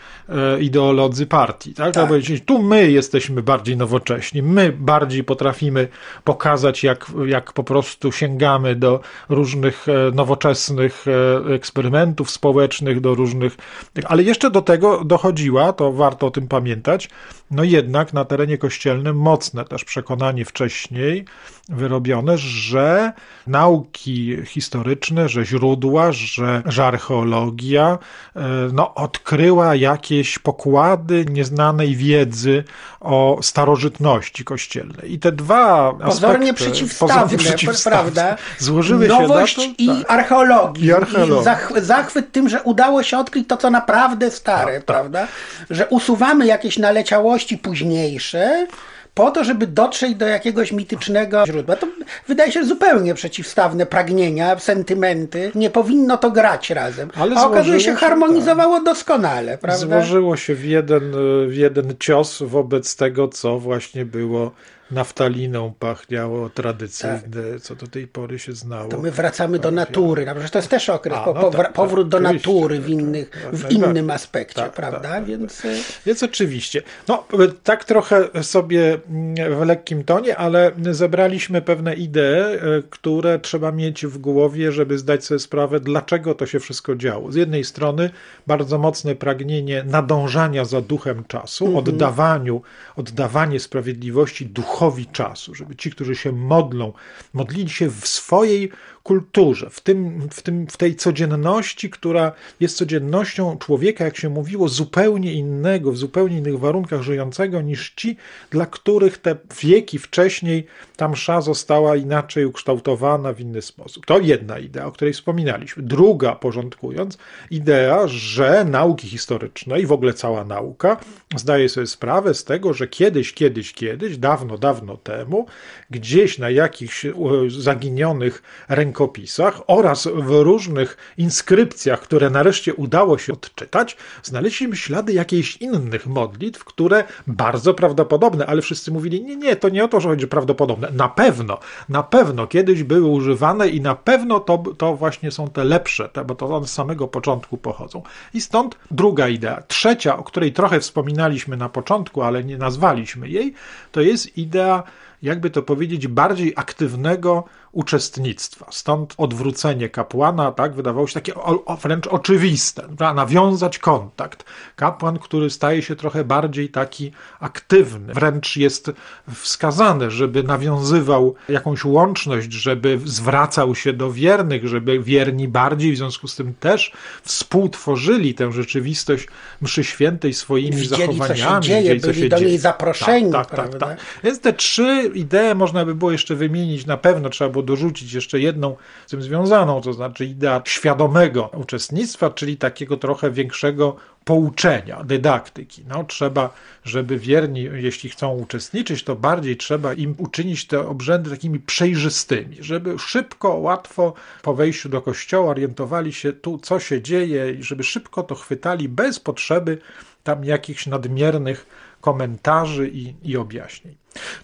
ideolodzy 0.59 1.25
partii. 1.25 1.73
Tak? 1.73 1.93
tak. 1.93 2.09
Tu 2.45 2.63
my 2.63 2.91
jesteśmy 2.91 3.43
bardziej 3.43 3.77
nowocześni, 3.77 4.41
my 4.41 4.71
bardziej 4.71 5.23
potrafimy 5.23 5.87
pokazać, 6.23 6.83
jak, 6.83 7.11
jak 7.25 7.53
po 7.53 7.63
prostu 7.63 8.11
sięgamy 8.11 8.75
do 8.75 8.99
różnych 9.29 9.85
nowoczesnych 10.13 11.05
eksperymentów 11.49 12.31
społecznych, 12.31 13.01
do 13.01 13.15
różnych, 13.15 13.57
ale 14.05 14.23
jeszcze 14.23 14.51
do 14.51 14.61
tego 14.61 14.94
dochodziła, 15.03 15.73
to 15.73 15.91
warto 15.91 16.27
o 16.27 16.31
tym 16.31 16.47
pamiętać, 16.47 17.09
no 17.51 17.63
jednak 17.63 18.13
na 18.13 18.25
terenie 18.25 18.57
kościelnym 18.57 19.17
mocne 19.17 19.65
też 19.65 19.83
przekonanie 19.83 20.45
wcześniej 20.45 21.25
wyrobione, 21.69 22.37
że 22.37 23.13
nauki 23.47 24.37
historyczne, 24.45 25.29
że 25.29 25.45
źródła, 25.45 26.11
że, 26.11 26.63
że 26.65 26.85
archeologia 26.85 27.97
e, 28.35 28.41
no, 28.73 28.95
odkryła 28.95 29.75
jakieś 29.75 30.39
pokłady 30.39 31.25
nieznanej 31.29 31.95
wiedzy 31.95 32.63
o 32.99 33.39
starożytności 33.41 34.43
kościelnej. 34.43 35.13
I 35.13 35.19
te 35.19 35.31
dwa 35.31 35.93
pozornie 35.93 36.49
aspekty, 36.49 36.53
przeciwstawne, 36.53 37.13
pozornie 37.15 37.37
przeciwstawne 37.37 38.11
prawda? 38.11 38.37
Złożyły 38.59 39.07
Nowość 39.07 39.55
się 39.55 39.67
na 39.67 39.67
to, 39.67 39.83
i 39.83 39.87
tak. 39.87 40.11
archeologii. 40.11 40.85
I, 40.85 40.93
archeologii. 40.93 41.41
I 41.41 41.43
zachwyt, 41.43 41.85
zachwyt 41.85 42.31
tym, 42.31 42.49
że 42.49 42.63
udało 42.63 43.03
się 43.03 43.17
odkryć 43.17 43.47
to, 43.47 43.57
co 43.57 43.69
naprawdę 43.69 44.31
stare, 44.31 44.65
tak, 44.65 44.73
tak. 44.73 44.85
prawda? 44.85 45.27
Że 45.69 45.87
usuwamy 45.87 46.45
jakieś 46.45 46.77
naleciałości 46.77 47.57
późniejsze, 47.57 48.67
po 49.15 49.31
to, 49.31 49.43
żeby 49.43 49.67
dotrzeć 49.67 50.15
do 50.15 50.27
jakiegoś 50.27 50.71
mitycznego 50.71 51.45
źródła. 51.45 51.75
To 51.75 51.87
wydaje 52.27 52.51
się 52.51 52.65
zupełnie 52.65 53.13
przeciwstawne 53.13 53.85
pragnienia, 53.85 54.59
sentymenty. 54.59 55.51
Nie 55.55 55.69
powinno 55.69 56.17
to 56.17 56.31
grać 56.31 56.69
razem. 56.69 57.09
Ale 57.15 57.35
A 57.35 57.47
okazuje 57.47 57.79
się, 57.79 57.95
harmonizowało 57.95 58.75
tak. 58.75 58.85
doskonale, 58.85 59.57
prawda? 59.57 60.01
Złożyło 60.01 60.37
się 60.37 60.55
w 60.55 60.65
jeden, 60.65 61.11
w 61.47 61.55
jeden 61.55 61.93
cios 61.99 62.43
wobec 62.45 62.95
tego, 62.95 63.27
co 63.27 63.59
właśnie 63.59 64.05
było 64.05 64.51
naftaliną 64.91 65.73
pachniało 65.79 66.49
tradycyjne, 66.49 67.21
tak. 67.21 67.61
co 67.61 67.75
do 67.75 67.87
tej 67.87 68.07
pory 68.07 68.39
się 68.39 68.53
znało. 68.53 68.89
To 68.89 68.97
my 68.97 69.11
wracamy 69.11 69.59
do 69.59 69.71
natury, 69.71 70.25
no, 70.25 70.49
to 70.51 70.59
jest 70.59 70.69
też 70.69 70.89
okres, 70.89 71.17
A, 71.17 71.33
no 71.33 71.49
tak, 71.49 71.73
powrót 71.73 72.11
tak, 72.11 72.21
do 72.21 72.33
natury 72.33 72.79
w, 72.79 72.89
innych, 72.89 73.29
tak, 73.29 73.55
w 73.55 73.71
innym 73.71 74.09
aspekcie, 74.09 74.61
tak, 74.61 74.73
prawda? 74.73 75.09
Tak, 75.09 75.25
Więc... 75.25 75.65
Y- 75.65 75.83
Więc 76.05 76.23
oczywiście. 76.23 76.81
No, 77.07 77.23
tak 77.63 77.85
trochę 77.85 78.43
sobie 78.43 78.97
mm, 79.09 79.55
w 79.59 79.65
lekkim 79.65 80.03
tonie, 80.03 80.37
ale 80.37 80.71
zebraliśmy 80.91 81.61
pewne 81.61 81.93
idee, 81.93 82.53
y, 82.79 82.83
które 82.89 83.39
trzeba 83.39 83.71
mieć 83.71 84.05
w 84.05 84.17
głowie, 84.17 84.71
żeby 84.71 84.97
zdać 84.97 85.25
sobie 85.25 85.39
sprawę, 85.39 85.79
dlaczego 85.79 86.35
to 86.35 86.45
się 86.45 86.59
wszystko 86.59 86.95
działo. 86.95 87.31
Z 87.31 87.35
jednej 87.35 87.63
strony 87.63 88.09
bardzo 88.47 88.77
mocne 88.77 89.15
pragnienie 89.15 89.83
nadążania 89.83 90.65
za 90.65 90.81
duchem 90.81 91.23
czasu, 91.27 91.65
-hmm. 91.65 91.77
oddawaniu, 91.77 92.61
oddawanie 92.95 93.59
sprawiedliwości 93.59 94.45
duchowi 94.45 94.74
duchowi 94.75 95.05
czasu, 95.05 95.55
żeby 95.55 95.75
ci, 95.75 95.91
którzy 95.91 96.15
się 96.15 96.31
modlą, 96.31 96.93
modlili 97.33 97.69
się 97.69 97.89
w 97.89 98.07
swojej 98.07 98.71
kulturze, 99.05 99.69
w, 99.69 99.81
tym, 99.81 100.27
w, 100.31 100.41
tym, 100.41 100.67
w 100.67 100.77
tej 100.77 100.95
codzienności, 100.95 101.89
która 101.89 102.31
jest 102.59 102.77
codziennością 102.77 103.57
człowieka, 103.57 104.05
jak 104.05 104.17
się 104.17 104.29
mówiło, 104.29 104.69
zupełnie 104.69 105.33
innego, 105.33 105.91
w 105.91 105.97
zupełnie 105.97 106.37
innych 106.37 106.59
warunkach 106.59 107.01
żyjącego 107.01 107.61
niż 107.61 107.93
ci, 107.95 108.17
dla 108.49 108.65
których 108.65 109.17
te 109.17 109.35
wieki 109.61 109.99
wcześniej 109.99 110.67
ta 110.97 111.09
msza 111.09 111.41
została 111.41 111.95
inaczej 111.95 112.45
ukształtowana 112.45 113.33
w 113.33 113.39
inny 113.39 113.61
sposób. 113.61 114.05
To 114.05 114.19
jedna 114.19 114.59
idea, 114.59 114.85
o 114.85 114.91
której 114.91 115.13
wspominaliśmy. 115.13 115.83
Druga, 115.83 116.35
porządkując, 116.35 117.17
idea, 117.51 118.07
że 118.07 118.65
nauki 118.69 119.07
historyczne 119.07 119.81
i 119.81 119.85
w 119.85 119.91
ogóle 119.91 120.13
cała 120.13 120.43
nauka 120.43 120.97
zdaje 121.35 121.69
sobie 121.69 121.87
sprawę 121.87 122.33
z 122.33 122.43
tego, 122.43 122.73
że 122.73 122.87
kiedyś, 122.87 123.33
kiedyś, 123.33 123.73
kiedyś, 123.73 124.17
dawno, 124.17 124.57
dawno 124.57 124.97
temu, 124.97 125.45
gdzieś 125.89 126.37
na 126.37 126.49
jakichś 126.49 127.05
e, 127.05 127.13
zaginionych 127.47 128.43
rękach 128.69 128.94
rękopisach 128.95 129.61
oraz 129.67 130.07
w 130.07 130.29
różnych 130.29 130.97
inskrypcjach, 131.17 132.01
które 132.01 132.29
nareszcie 132.29 132.73
udało 132.73 133.17
się 133.17 133.33
odczytać, 133.33 133.97
znaleźliśmy 134.23 134.75
ślady 134.75 135.13
jakichś 135.13 135.57
innych 135.57 136.07
modlitw, 136.07 136.63
które 136.63 137.03
bardzo 137.27 137.73
prawdopodobne, 137.73 138.45
ale 138.45 138.61
wszyscy 138.61 138.91
mówili, 138.91 139.23
nie, 139.23 139.35
nie, 139.35 139.55
to 139.55 139.69
nie 139.69 139.83
o 139.83 139.87
to, 139.87 139.99
że 139.99 140.09
chodzi 140.09 140.27
prawdopodobne. 140.27 140.91
Na 140.91 141.09
pewno, 141.09 141.59
na 141.89 142.03
pewno 142.03 142.47
kiedyś 142.47 142.83
były 142.83 143.07
używane 143.07 143.67
i 143.67 143.81
na 143.81 143.95
pewno 143.95 144.39
to, 144.39 144.63
to 144.77 144.95
właśnie 144.95 145.31
są 145.31 145.47
te 145.47 145.63
lepsze, 145.63 146.09
te, 146.09 146.25
bo 146.25 146.35
to 146.35 146.45
one 146.45 146.67
z 146.67 146.73
samego 146.73 147.07
początku 147.07 147.57
pochodzą. 147.57 148.01
I 148.33 148.41
stąd 148.41 148.77
druga 148.91 149.27
idea. 149.27 149.61
Trzecia, 149.67 150.17
o 150.17 150.23
której 150.23 150.53
trochę 150.53 150.79
wspominaliśmy 150.79 151.57
na 151.57 151.69
początku, 151.69 152.21
ale 152.21 152.43
nie 152.43 152.57
nazwaliśmy 152.57 153.29
jej, 153.29 153.53
to 153.91 154.01
jest 154.01 154.37
idea 154.37 154.83
jakby 155.21 155.49
to 155.49 155.63
powiedzieć, 155.63 156.07
bardziej 156.07 156.53
aktywnego 156.55 157.43
uczestnictwa. 157.75 158.67
Stąd 158.71 159.13
odwrócenie 159.17 159.89
kapłana, 159.89 160.51
tak, 160.51 160.75
wydawało 160.75 161.07
się 161.07 161.13
takie 161.13 161.35
o, 161.35 161.65
o, 161.65 161.77
wręcz 161.77 162.07
oczywiste, 162.07 162.81
prawda? 162.81 163.13
nawiązać 163.13 163.79
kontakt. 163.79 164.43
Kapłan, 164.75 165.19
który 165.19 165.49
staje 165.49 165.81
się 165.81 165.95
trochę 165.95 166.23
bardziej 166.23 166.69
taki 166.69 167.11
aktywny, 167.39 168.13
wręcz 168.13 168.55
jest 168.57 168.91
wskazane, 169.33 170.11
żeby 170.11 170.43
nawiązywał 170.43 171.35
jakąś 171.49 171.85
łączność, 171.85 172.53
żeby 172.53 172.99
zwracał 173.05 173.75
się 173.75 173.93
do 173.93 174.11
wiernych, 174.11 174.67
żeby 174.67 174.99
wierni 174.99 175.47
bardziej 175.47 175.93
w 175.93 175.97
związku 175.97 176.27
z 176.27 176.35
tym 176.35 176.53
też 176.59 176.91
współtworzyli 177.23 178.33
tę 178.33 178.51
rzeczywistość 178.51 179.27
mszy 179.61 179.83
świętej 179.83 180.33
swoimi 180.33 180.77
Widzieli, 180.77 181.17
zachowaniami. 181.17 181.31
Co 181.31 181.51
się 181.53 181.61
dzieje, 181.61 181.99
co 181.99 182.07
byli 182.07 182.19
się 182.19 182.29
do 182.29 182.39
niej 182.39 182.57
zaproszeni. 182.57 183.31
Tak, 183.31 183.49
tak, 183.49 183.69
tak, 183.69 183.79
tak, 183.79 183.97
Więc 184.23 184.39
te 184.39 184.53
trzy 184.53 185.04
idee 185.13 185.55
można 185.55 185.85
by 185.85 185.95
było 185.95 186.11
jeszcze 186.11 186.35
wymienić, 186.35 186.85
na 186.85 186.97
pewno 186.97 187.29
trzeba 187.29 187.49
było 187.49 187.63
dorzucić 187.63 188.13
jeszcze 188.13 188.39
jedną 188.39 188.75
z 189.07 189.09
tym 189.09 189.21
związaną, 189.21 189.81
to 189.81 189.93
znaczy 189.93 190.25
idea 190.25 190.61
świadomego 190.65 191.49
uczestnictwa, 191.53 192.29
czyli 192.29 192.57
takiego 192.57 192.97
trochę 192.97 193.31
większego 193.31 193.95
pouczenia, 194.25 195.03
dydaktyki. 195.03 195.83
No, 195.87 196.03
trzeba, 196.03 196.53
żeby 196.83 197.19
wierni, 197.19 197.69
jeśli 197.73 198.09
chcą 198.09 198.31
uczestniczyć, 198.31 199.03
to 199.03 199.15
bardziej 199.15 199.57
trzeba 199.57 199.93
im 199.93 200.15
uczynić 200.17 200.67
te 200.67 200.87
obrzędy 200.87 201.29
takimi 201.29 201.59
przejrzystymi, 201.59 202.57
żeby 202.59 202.99
szybko, 202.99 203.49
łatwo 203.49 204.13
po 204.41 204.53
wejściu 204.53 204.89
do 204.89 205.01
kościoła 205.01 205.49
orientowali 205.49 206.13
się 206.13 206.33
tu, 206.33 206.57
co 206.57 206.79
się 206.79 207.01
dzieje 207.01 207.51
i 207.51 207.63
żeby 207.63 207.83
szybko 207.83 208.23
to 208.23 208.35
chwytali 208.35 208.89
bez 208.89 209.19
potrzeby 209.19 209.77
tam 210.23 210.45
jakichś 210.45 210.87
nadmiernych 210.87 211.65
komentarzy 212.01 212.89
i, 212.89 213.13
i 213.23 213.37
objaśnień. 213.37 213.95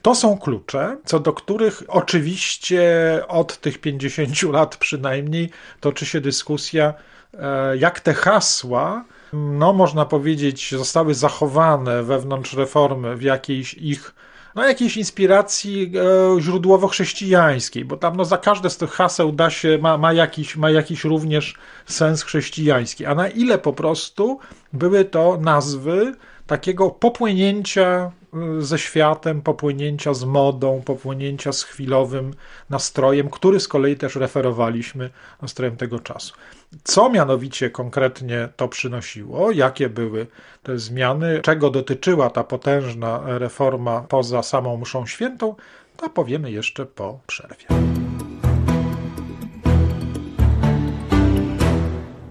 To 0.01 0.15
są 0.15 0.37
klucze, 0.37 0.97
co 1.05 1.19
do 1.19 1.33
których 1.33 1.83
oczywiście 1.87 2.83
od 3.27 3.57
tych 3.57 3.77
50 3.77 4.43
lat 4.43 4.77
przynajmniej 4.77 5.49
toczy 5.79 6.05
się 6.05 6.21
dyskusja, 6.21 6.93
e, 7.33 7.77
jak 7.77 7.99
te 7.99 8.13
hasła, 8.13 9.05
no 9.33 9.73
można 9.73 10.05
powiedzieć, 10.05 10.75
zostały 10.77 11.13
zachowane 11.13 12.03
wewnątrz 12.03 12.53
reformy 12.53 13.15
w 13.15 13.21
jakiejś 13.21 13.73
ich 13.73 14.13
no, 14.55 14.67
jakiejś 14.67 14.97
inspiracji 14.97 15.91
e, 16.37 16.41
źródłowo-chrześcijańskiej, 16.41 17.85
bo 17.85 17.97
tam 17.97 18.17
no, 18.17 18.25
za 18.25 18.37
każde 18.37 18.69
z 18.69 18.77
tych 18.77 18.91
haseł 18.91 19.31
da 19.31 19.49
się, 19.49 19.77
ma, 19.81 19.97
ma, 19.97 20.13
jakiś, 20.13 20.55
ma 20.55 20.71
jakiś 20.71 21.03
również 21.03 21.55
sens 21.85 22.23
chrześcijański, 22.23 23.05
a 23.05 23.15
na 23.15 23.27
ile 23.27 23.57
po 23.57 23.73
prostu 23.73 24.39
były 24.73 25.05
to 25.05 25.37
nazwy 25.41 26.15
takiego 26.51 26.89
popłynięcia 26.89 28.11
y, 28.59 28.61
ze 28.61 28.79
światem, 28.79 29.41
popłynięcia 29.41 30.13
z 30.13 30.23
modą, 30.23 30.81
popłynięcia 30.85 31.51
z 31.51 31.63
chwilowym 31.63 32.33
nastrojem, 32.69 33.29
który 33.29 33.59
z 33.59 33.67
kolei 33.67 33.95
też 33.95 34.15
referowaliśmy 34.15 35.09
nastrojem 35.41 35.77
tego 35.77 35.99
czasu. 35.99 36.33
Co 36.83 37.09
mianowicie 37.09 37.69
konkretnie 37.69 38.49
to 38.55 38.67
przynosiło? 38.67 39.51
Jakie 39.51 39.89
były 39.89 40.27
te 40.63 40.79
zmiany? 40.79 41.39
Czego 41.41 41.69
dotyczyła 41.69 42.29
ta 42.29 42.43
potężna 42.43 43.21
reforma 43.25 44.01
poza 44.01 44.43
samą 44.43 44.77
mszą 44.77 45.05
świętą? 45.05 45.55
To 45.97 46.09
powiemy 46.09 46.51
jeszcze 46.51 46.85
po 46.85 47.19
przerwie. 47.27 48.00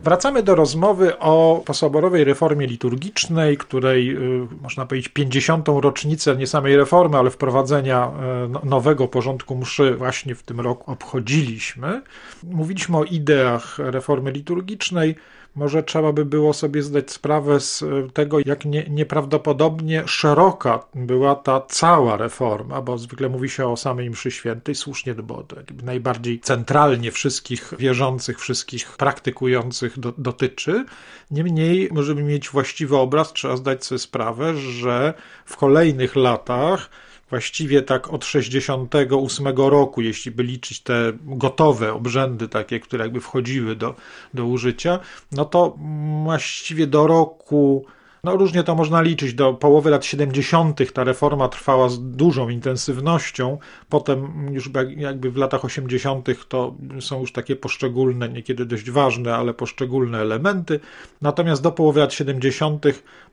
Wracamy 0.05 0.43
do 0.43 0.55
rozmowy 0.55 1.19
o 1.19 1.63
posoborowej 1.67 2.25
reformie 2.25 2.67
liturgicznej, 2.67 3.57
której 3.57 4.17
y, 4.17 4.47
można 4.63 4.87
powiedzieć 4.87 5.09
50. 5.09 5.69
rocznicę 5.69 6.37
nie 6.37 6.47
samej 6.47 6.77
reformy, 6.77 7.19
ale 7.19 7.31
wprowadzenia 7.31 8.11
y, 8.45 8.49
no, 8.49 8.63
nowego 8.65 9.09
porządku 9.09 9.57
mszy 9.57 9.95
właśnie 9.95 10.35
w 10.35 10.43
tym 10.43 10.61
roku 10.61 10.93
obchodziliśmy. 10.93 12.03
Mówiliśmy 12.43 12.97
o 12.97 13.05
ideach 13.05 13.79
reformy 13.79 14.31
liturgicznej 14.31 15.15
może 15.55 15.83
trzeba 15.83 16.13
by 16.13 16.25
było 16.25 16.53
sobie 16.53 16.83
zdać 16.83 17.11
sprawę 17.11 17.61
z 17.61 17.83
e, 17.83 17.87
tego, 18.13 18.39
jak 18.45 18.65
nie, 18.65 18.85
nieprawdopodobnie 18.91 20.03
szeroka 20.07 20.85
była 20.95 21.35
ta 21.35 21.61
cała 21.61 22.17
reforma, 22.17 22.83
bo 22.83 22.99
zwykle 22.99 23.29
mówi 23.29 23.49
się 23.49 23.67
o 23.67 23.77
samej 23.77 24.11
mszy 24.11 24.31
świętej, 24.31 24.75
słusznie, 24.75 25.15
bo 25.15 25.45
najbardziej 25.83 26.41
centralnie 26.41 27.11
wszystkich 27.11 27.75
wierzących, 27.79 28.41
wszystkich 28.41 28.97
praktykujących 28.97 29.90
do, 29.99 30.13
dotyczy. 30.19 30.85
Niemniej, 31.31 31.89
możemy 31.93 32.23
mieć 32.23 32.49
właściwy 32.49 32.97
obraz, 32.97 33.33
trzeba 33.33 33.57
zdać 33.57 33.85
sobie 33.85 33.99
sprawę, 33.99 34.57
że 34.57 35.15
w 35.45 35.57
kolejnych 35.57 36.17
latach 36.17 36.91
właściwie 37.31 37.83
tak 37.83 38.13
od 38.13 38.25
68 38.25 39.47
roku, 39.57 40.01
jeśli 40.01 40.31
by 40.31 40.43
liczyć 40.43 40.81
te 40.81 41.13
gotowe 41.23 41.93
obrzędy 41.93 42.49
takie, 42.49 42.81
które 42.81 43.05
jakby 43.05 43.21
wchodziły 43.21 43.77
do, 43.77 43.95
do 44.35 44.47
użycia, 44.47 44.99
no 45.33 45.45
to 45.45 45.79
właściwie 46.25 46.87
do 46.87 47.07
roku 47.07 47.85
no 48.25 48.37
różnie 48.37 48.63
to 48.63 48.75
można 48.75 49.03
liczyć. 49.03 49.35
Do 49.35 49.55
połowy 49.55 49.91
lat 49.91 50.05
70. 50.05 50.93
ta 50.93 51.05
reforma 51.05 51.49
trwała 51.49 51.89
z 51.89 52.01
dużą 52.01 52.49
intensywnością. 52.49 53.59
Potem 53.89 54.49
już 54.53 54.71
jakby 54.97 55.31
w 55.31 55.37
latach 55.37 55.65
80. 55.65 56.29
to 56.49 56.75
są 57.01 57.21
już 57.21 57.33
takie 57.33 57.57
poszczególne, 57.57 58.29
niekiedy 58.29 58.67
dość 58.67 58.91
ważne, 58.91 59.37
ale 59.37 59.55
poszczególne 59.55 60.19
elementy. 60.19 60.81
Natomiast 61.23 61.63
do 61.63 61.73
połowy 61.73 62.01
lat 62.01 62.13
70. 62.13 62.85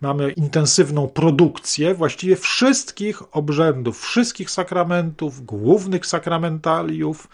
mamy 0.01 0.31
intensywną 0.31 1.07
produkcję 1.07 1.93
właściwie 1.93 2.35
wszystkich 2.35 3.35
obrzędów, 3.35 4.01
wszystkich 4.01 4.51
sakramentów, 4.51 5.45
głównych 5.45 6.05
sakramentaliów, 6.05 7.27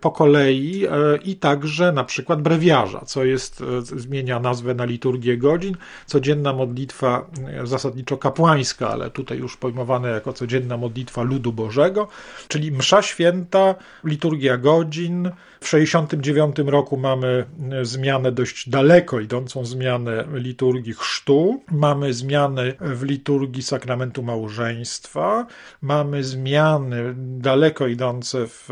po 0.00 0.10
kolei 0.10 0.86
e, 0.86 1.16
i 1.24 1.36
także 1.36 1.92
na 1.92 2.04
przykład 2.04 2.42
brewiarza, 2.42 3.00
co 3.00 3.24
jest, 3.24 3.60
e, 3.60 3.82
zmienia 3.82 4.40
nazwę 4.40 4.74
na 4.74 4.84
liturgię 4.84 5.38
godzin, 5.38 5.76
codzienna 6.06 6.52
modlitwa 6.52 7.30
zasadniczo 7.64 8.16
kapłańska, 8.16 8.88
ale 8.88 9.10
tutaj 9.10 9.38
już 9.38 9.56
pojmowane 9.56 10.08
jako 10.08 10.32
codzienna 10.32 10.76
modlitwa 10.76 11.22
ludu 11.22 11.52
Bożego, 11.52 12.08
czyli 12.48 12.72
msza 12.72 13.02
święta, 13.02 13.74
liturgia 14.04 14.56
godzin, 14.56 15.30
w 15.60 15.70
1969 15.70 16.70
roku 16.72 16.96
mamy 16.96 17.44
zmianę 17.82 18.32
dość 18.32 18.68
daleko 18.68 19.20
idącą 19.20 19.64
zmianę 19.64 20.24
liturgii 20.32 20.94
chrztu, 20.94 21.62
mamy 21.70 22.12
zmiany 22.12 22.74
w 22.80 23.02
liturgii 23.02 23.62
sakramentu 23.62 24.22
małżeństwa, 24.22 25.46
mamy 25.82 26.24
zmiany 26.24 27.14
daleko 27.16 27.86
idące 27.86 28.46
w 28.46 28.70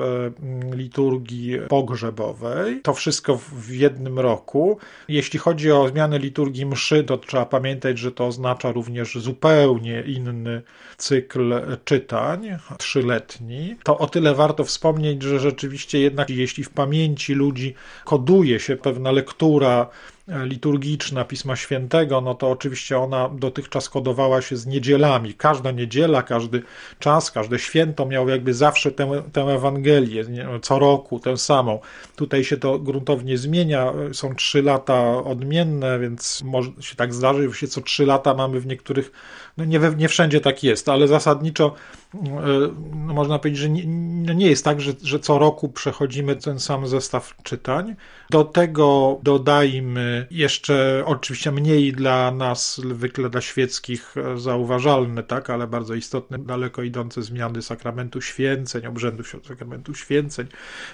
liturgii 0.72 1.58
pogrzebowej. 1.68 2.80
To 2.82 2.94
wszystko 2.94 3.40
w 3.52 3.70
jednym 3.70 4.18
roku. 4.18 4.78
Jeśli 5.08 5.38
chodzi 5.38 5.72
o 5.72 5.88
zmianę 5.88 6.18
liturgii 6.18 6.66
mszy, 6.66 7.04
to 7.04 7.18
trzeba 7.18 7.46
pamiętać, 7.46 7.98
że 7.98 8.12
to 8.12 8.26
oznacza 8.26 8.72
również 8.72 9.18
zupełnie 9.18 10.00
inny 10.06 10.62
cykl 10.96 11.54
czytań, 11.84 12.58
trzyletni. 12.78 13.76
To 13.82 13.98
o 13.98 14.06
tyle 14.06 14.34
warto 14.34 14.64
wspomnieć, 14.64 15.22
że 15.22 15.40
rzeczywiście 15.40 16.00
jednak 16.00 16.30
jeśli 16.30 16.64
w 16.64 16.70
pamięci 16.70 17.34
ludzi 17.34 17.74
koduje 18.04 18.60
się 18.60 18.76
pewna 18.76 19.12
lektura 19.12 19.86
liturgiczna 20.28 21.24
Pisma 21.24 21.56
Świętego, 21.56 22.20
no 22.20 22.34
to 22.34 22.50
oczywiście 22.50 22.98
ona 22.98 23.28
dotychczas 23.28 23.88
kodowała 23.88 24.42
się 24.42 24.56
z 24.56 24.66
niedzielami. 24.66 25.34
Każda 25.34 25.70
niedziela, 25.70 26.22
każdy 26.22 26.62
czas, 26.98 27.30
każde 27.30 27.58
święto 27.58 28.06
miało 28.06 28.28
jakby 28.28 28.54
zawsze 28.54 28.92
tę, 28.92 29.22
tę 29.32 29.40
Ewangelię, 29.42 30.24
co 30.62 30.78
roku 30.78 31.20
tę 31.20 31.36
samą. 31.36 31.78
Tutaj 32.16 32.44
się 32.44 32.56
to 32.56 32.78
gruntownie 32.78 33.38
zmienia, 33.38 33.92
są 34.12 34.34
trzy 34.34 34.62
lata 34.62 35.24
odmienne, 35.24 35.98
więc 35.98 36.42
może 36.44 36.70
się 36.80 36.96
tak 36.96 37.14
zdarzy, 37.14 37.50
że 37.52 37.66
co 37.66 37.80
trzy 37.80 38.06
lata 38.06 38.34
mamy 38.34 38.60
w 38.60 38.66
niektórych, 38.66 39.12
no 39.56 39.64
nie, 39.64 39.80
nie 39.96 40.08
wszędzie 40.08 40.40
tak 40.40 40.64
jest, 40.64 40.88
ale 40.88 41.08
zasadniczo 41.08 41.74
no 42.14 43.14
można 43.14 43.38
powiedzieć, 43.38 43.60
że 43.60 43.68
nie, 43.68 43.82
no 44.26 44.32
nie 44.32 44.46
jest 44.46 44.64
tak, 44.64 44.80
że, 44.80 44.92
że 45.02 45.20
co 45.20 45.38
roku 45.38 45.68
przechodzimy 45.68 46.36
ten 46.36 46.60
sam 46.60 46.86
zestaw 46.86 47.34
czytań. 47.42 47.96
Do 48.30 48.44
tego 48.44 49.18
dodajmy 49.22 50.26
jeszcze 50.30 51.02
oczywiście 51.06 51.52
mniej 51.52 51.92
dla 51.92 52.30
nas, 52.30 52.80
zwykle 52.80 53.30
dla 53.30 53.40
świeckich, 53.40 54.14
zauważalne, 54.36 55.22
tak, 55.22 55.50
ale 55.50 55.66
bardzo 55.66 55.94
istotne, 55.94 56.38
daleko 56.38 56.82
idące 56.82 57.22
zmiany 57.22 57.62
sakramentu 57.62 58.20
święceń, 58.20 58.86
obrzędów 58.86 59.34
sakramentu 59.48 59.94
święceń, 59.94 60.46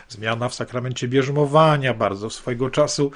zmiana 0.09 0.48
w 0.48 0.55
sakramencie 0.55 1.09
bierzmowania, 1.09 1.94
bardzo 1.94 2.31
swojego 2.31 2.70
czasu 2.70 3.11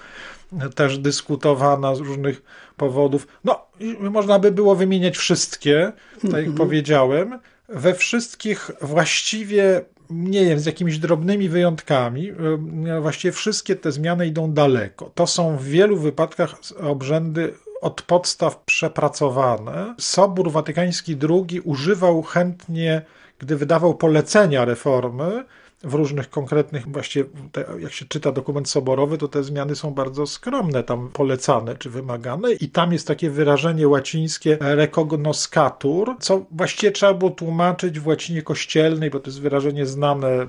też 0.74 0.98
dyskutowana 0.98 1.94
z 1.94 2.00
różnych 2.00 2.42
powodów. 2.76 3.26
No, 3.44 3.66
można 4.00 4.38
by 4.38 4.52
było 4.52 4.74
wymieniać 4.74 5.16
wszystkie, 5.16 5.92
tak 6.14 6.24
jak 6.24 6.34
mm 6.34 6.52
-hmm. 6.52 6.56
powiedziałem 6.56 7.38
we 7.68 7.94
wszystkich 7.94 8.70
właściwie 8.80 9.84
nie 10.10 10.44
wiem, 10.44 10.60
z 10.60 10.66
jakimiś 10.66 10.98
drobnymi 10.98 11.48
wyjątkami, 11.48 12.30
e, 12.30 13.00
właściwie 13.00 13.32
wszystkie 13.32 13.76
te 13.76 13.92
zmiany 13.92 14.26
idą 14.26 14.52
daleko. 14.52 15.10
To 15.14 15.26
są 15.26 15.56
w 15.56 15.64
wielu 15.64 15.96
wypadkach 15.96 16.54
obrzędy 16.82 17.54
od 17.80 18.02
podstaw 18.02 18.62
przepracowane. 18.64 19.94
Sobór 19.98 20.50
Watykański 20.50 21.16
II 21.30 21.60
używał 21.60 22.22
chętnie, 22.22 23.02
gdy 23.38 23.56
wydawał 23.56 23.94
polecenia 23.94 24.64
reformy, 24.64 25.44
w 25.82 25.94
różnych 25.94 26.30
konkretnych, 26.30 26.92
właściwie 26.92 27.24
te, 27.52 27.64
jak 27.78 27.92
się 27.92 28.04
czyta 28.04 28.32
dokument 28.32 28.68
soborowy, 28.68 29.18
to 29.18 29.28
te 29.28 29.44
zmiany 29.44 29.76
są 29.76 29.90
bardzo 29.90 30.26
skromne, 30.26 30.82
tam 30.82 31.10
polecane 31.12 31.76
czy 31.76 31.90
wymagane 31.90 32.52
i 32.52 32.68
tam 32.68 32.92
jest 32.92 33.06
takie 33.06 33.30
wyrażenie 33.30 33.88
łacińskie 33.88 34.58
recognoscatur, 34.60 36.16
co 36.20 36.46
właściwie 36.50 36.92
trzeba 36.92 37.14
było 37.14 37.30
tłumaczyć 37.30 38.00
w 38.00 38.06
łacinie 38.06 38.42
kościelnej, 38.42 39.10
bo 39.10 39.20
to 39.20 39.30
jest 39.30 39.40
wyrażenie 39.40 39.86
znane 39.86 40.28
e, 40.28 40.46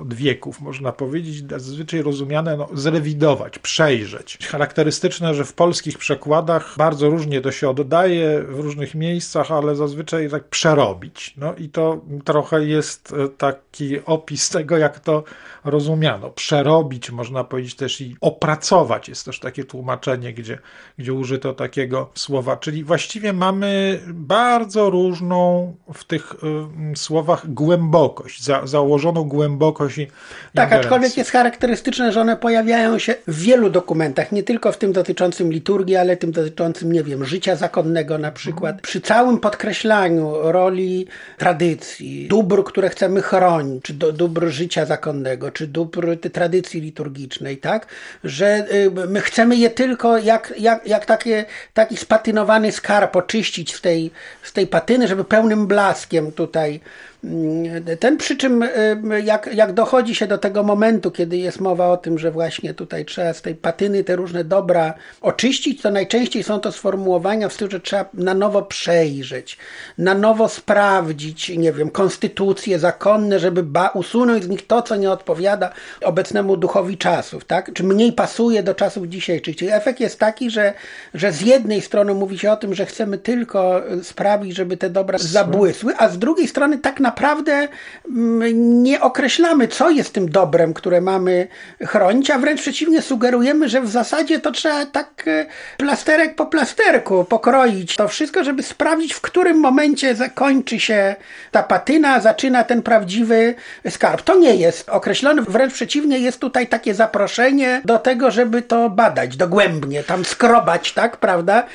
od 0.00 0.14
wieków, 0.14 0.60
można 0.60 0.92
powiedzieć, 0.92 1.50
zazwyczaj 1.50 2.02
rozumiane 2.02 2.56
no, 2.56 2.68
zrewidować, 2.74 3.58
przejrzeć. 3.58 4.38
Charakterystyczne, 4.46 5.34
że 5.34 5.44
w 5.44 5.52
polskich 5.52 5.98
przekładach 5.98 6.74
bardzo 6.76 7.10
różnie 7.10 7.40
to 7.40 7.52
się 7.52 7.68
oddaje 7.70 8.42
w 8.42 8.60
różnych 8.60 8.94
miejscach, 8.94 9.50
ale 9.50 9.76
zazwyczaj 9.76 10.30
tak 10.30 10.48
przerobić. 10.48 11.34
No 11.36 11.54
i 11.54 11.68
to 11.68 12.00
trochę 12.24 12.64
jest 12.64 13.12
e, 13.12 13.28
taki 13.28 14.04
opis 14.04 14.45
tego, 14.48 14.78
jak 14.78 15.00
to 15.00 15.24
rozumiano. 15.64 16.30
Przerobić, 16.30 17.10
można 17.10 17.44
powiedzieć 17.44 17.74
też 17.74 18.00
i 18.00 18.16
opracować. 18.20 19.08
Jest 19.08 19.24
też 19.24 19.40
takie 19.40 19.64
tłumaczenie, 19.64 20.32
gdzie, 20.32 20.58
gdzie 20.98 21.12
użyto 21.12 21.52
takiego 21.52 22.10
słowa. 22.14 22.56
Czyli 22.56 22.84
właściwie 22.84 23.32
mamy 23.32 24.00
bardzo 24.06 24.90
różną 24.90 25.74
w 25.94 26.04
tych 26.04 26.34
y, 26.92 26.96
słowach 26.96 27.52
głębokość, 27.52 28.44
za, 28.44 28.66
założoną 28.66 29.24
głębokość. 29.24 29.98
I 29.98 30.08
tak, 30.54 30.72
aczkolwiek 30.72 31.16
jest 31.16 31.30
charakterystyczne, 31.30 32.12
że 32.12 32.20
one 32.20 32.36
pojawiają 32.36 32.98
się 32.98 33.14
w 33.26 33.40
wielu 33.40 33.70
dokumentach, 33.70 34.32
nie 34.32 34.42
tylko 34.42 34.72
w 34.72 34.78
tym 34.78 34.92
dotyczącym 34.92 35.52
liturgii, 35.52 35.96
ale 35.96 36.16
tym 36.16 36.32
dotyczącym, 36.32 36.92
nie 36.92 37.02
wiem, 37.02 37.24
życia 37.24 37.56
zakonnego 37.56 38.18
na 38.18 38.32
przykład. 38.32 38.72
Mhm. 38.72 38.82
Przy 38.82 39.00
całym 39.00 39.38
podkreślaniu 39.38 40.34
roli 40.42 41.06
tradycji, 41.38 42.28
dóbr, 42.28 42.64
które 42.64 42.90
chcemy 42.90 43.22
chronić, 43.22 43.84
czy 43.84 43.94
do, 43.94 44.12
dóbr 44.36 44.48
życia 44.52 44.84
zakonnego, 44.84 45.50
czy 45.50 45.66
dóbr 45.66 46.16
tradycji 46.32 46.80
liturgicznej, 46.80 47.58
tak? 47.58 47.86
Że 48.24 48.66
y, 48.74 48.90
my 49.08 49.20
chcemy 49.20 49.56
je 49.56 49.70
tylko 49.70 50.18
jak, 50.18 50.54
jak, 50.58 50.86
jak 50.86 51.06
takie, 51.06 51.44
taki 51.74 51.96
spatynowany 51.96 52.72
skarb 52.72 53.16
oczyścić 53.16 53.74
z 53.74 53.80
tej, 53.80 54.10
z 54.42 54.52
tej 54.52 54.66
patyny, 54.66 55.08
żeby 55.08 55.24
pełnym 55.24 55.66
blaskiem 55.66 56.32
tutaj 56.32 56.80
Ten 58.00 58.16
przy 58.16 58.36
czym, 58.36 58.64
jak, 59.24 59.50
jak 59.54 59.72
dochodzi 59.72 60.14
się 60.14 60.26
do 60.26 60.38
tego 60.38 60.62
momentu, 60.62 61.10
kiedy 61.10 61.36
jest 61.36 61.60
mowa 61.60 61.88
o 61.88 61.96
tym, 61.96 62.18
że 62.18 62.30
właśnie 62.30 62.74
tutaj 62.74 63.04
trzeba 63.04 63.32
z 63.32 63.42
tej 63.42 63.54
patyny 63.54 64.04
te 64.04 64.16
różne 64.16 64.44
dobra 64.44 64.94
oczyścić, 65.20 65.82
to 65.82 65.90
najczęściej 65.90 66.42
są 66.42 66.60
to 66.60 66.72
sformułowania 66.72 67.48
w 67.48 67.52
stylu, 67.52 67.70
że 67.70 67.80
trzeba 67.80 68.04
na 68.14 68.34
nowo 68.34 68.62
przejrzeć, 68.62 69.58
na 69.98 70.14
nowo 70.14 70.48
sprawdzić, 70.48 71.48
nie 71.48 71.72
wiem, 71.72 71.90
konstytucje 71.90 72.78
zakonne, 72.78 73.38
żeby 73.38 73.62
ba 73.62 73.88
usunąć 73.88 74.44
z 74.44 74.48
nich 74.48 74.66
to, 74.66 74.82
co 74.82 74.96
nie 74.96 75.10
odpowiada 75.10 75.70
obecnemu 76.02 76.56
duchowi 76.56 76.98
czasów, 76.98 77.44
tak? 77.44 77.72
Czy 77.72 77.84
mniej 77.84 78.12
pasuje 78.12 78.62
do 78.62 78.74
czasów 78.74 79.06
dzisiejszych. 79.06 79.56
Czyli 79.56 79.70
efekt 79.70 80.00
jest 80.00 80.18
taki, 80.18 80.50
że, 80.50 80.74
że 81.14 81.32
z 81.32 81.40
jednej 81.40 81.80
strony 81.80 82.14
mówi 82.14 82.38
się 82.38 82.52
o 82.52 82.56
tym, 82.56 82.74
że 82.74 82.86
chcemy 82.86 83.18
tylko 83.18 83.82
sprawić, 84.02 84.56
żeby 84.56 84.76
te 84.76 84.90
dobra 84.90 85.18
zabłysły, 85.18 85.96
a 85.98 86.08
z 86.08 86.18
drugiej 86.18 86.48
strony 86.48 86.78
tak 86.78 87.00
naprawdę 87.00 87.15
mm, 88.08 88.82
nie 88.82 89.00
określamy, 89.00 89.68
co 89.68 89.90
jest 89.90 90.12
tym 90.12 90.30
dobrem, 90.30 90.74
które 90.74 91.00
mamy 91.00 91.48
chronić, 91.82 92.30
a 92.30 92.38
wręcz 92.38 92.60
przeciwnie 92.60 93.02
sugerujemy, 93.02 93.68
że 93.68 93.80
w 93.80 93.88
zasadzie 93.88 94.40
to 94.40 94.52
trzeba 94.52 94.86
tak 94.86 95.24
e, 95.26 95.46
plasterek 95.76 96.34
po 96.34 96.46
plasterku 96.46 97.24
pokroić 97.24 97.96
to 97.96 98.08
wszystko, 98.08 98.44
żeby 98.44 98.62
sprawdzić, 98.62 99.14
w 99.14 99.20
którym 99.20 99.60
momencie 99.60 100.14
zakończy 100.14 100.80
się 100.80 101.16
ta 101.50 101.62
patyna, 101.62 102.20
zaczyna 102.20 102.64
ten 102.64 102.82
prawdziwy 102.82 103.54
skarb. 103.90 104.22
To 104.22 104.38
nie 104.38 104.56
jest 104.56 104.88
określone, 104.88 105.42
wręcz 105.42 105.72
przeciwnie, 105.72 106.18
jest 106.18 106.40
tutaj 106.40 106.66
takie 106.66 106.94
zaproszenie 106.94 107.80
do 107.84 107.98
tego, 107.98 108.30
żeby 108.30 108.62
to 108.62 108.90
badać 108.90 109.36
dogłębnie, 109.36 110.02
tam 110.02 110.24
skrobać, 110.24 110.92
tak, 110.92 111.16
prawda? 111.16 111.66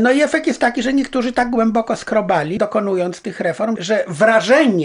No 0.00 0.12
i 0.12 0.22
efekt 0.22 0.46
jest 0.46 0.60
taki, 0.60 0.82
że 0.82 0.92
niektórzy 0.92 1.32
tak 1.32 1.50
głęboko 1.50 1.96
skrobali, 1.96 2.58
dokonując 2.58 3.20
tych 3.20 3.40
reform, 3.40 3.76
że 3.78 4.04
wrażenie, 4.08 4.75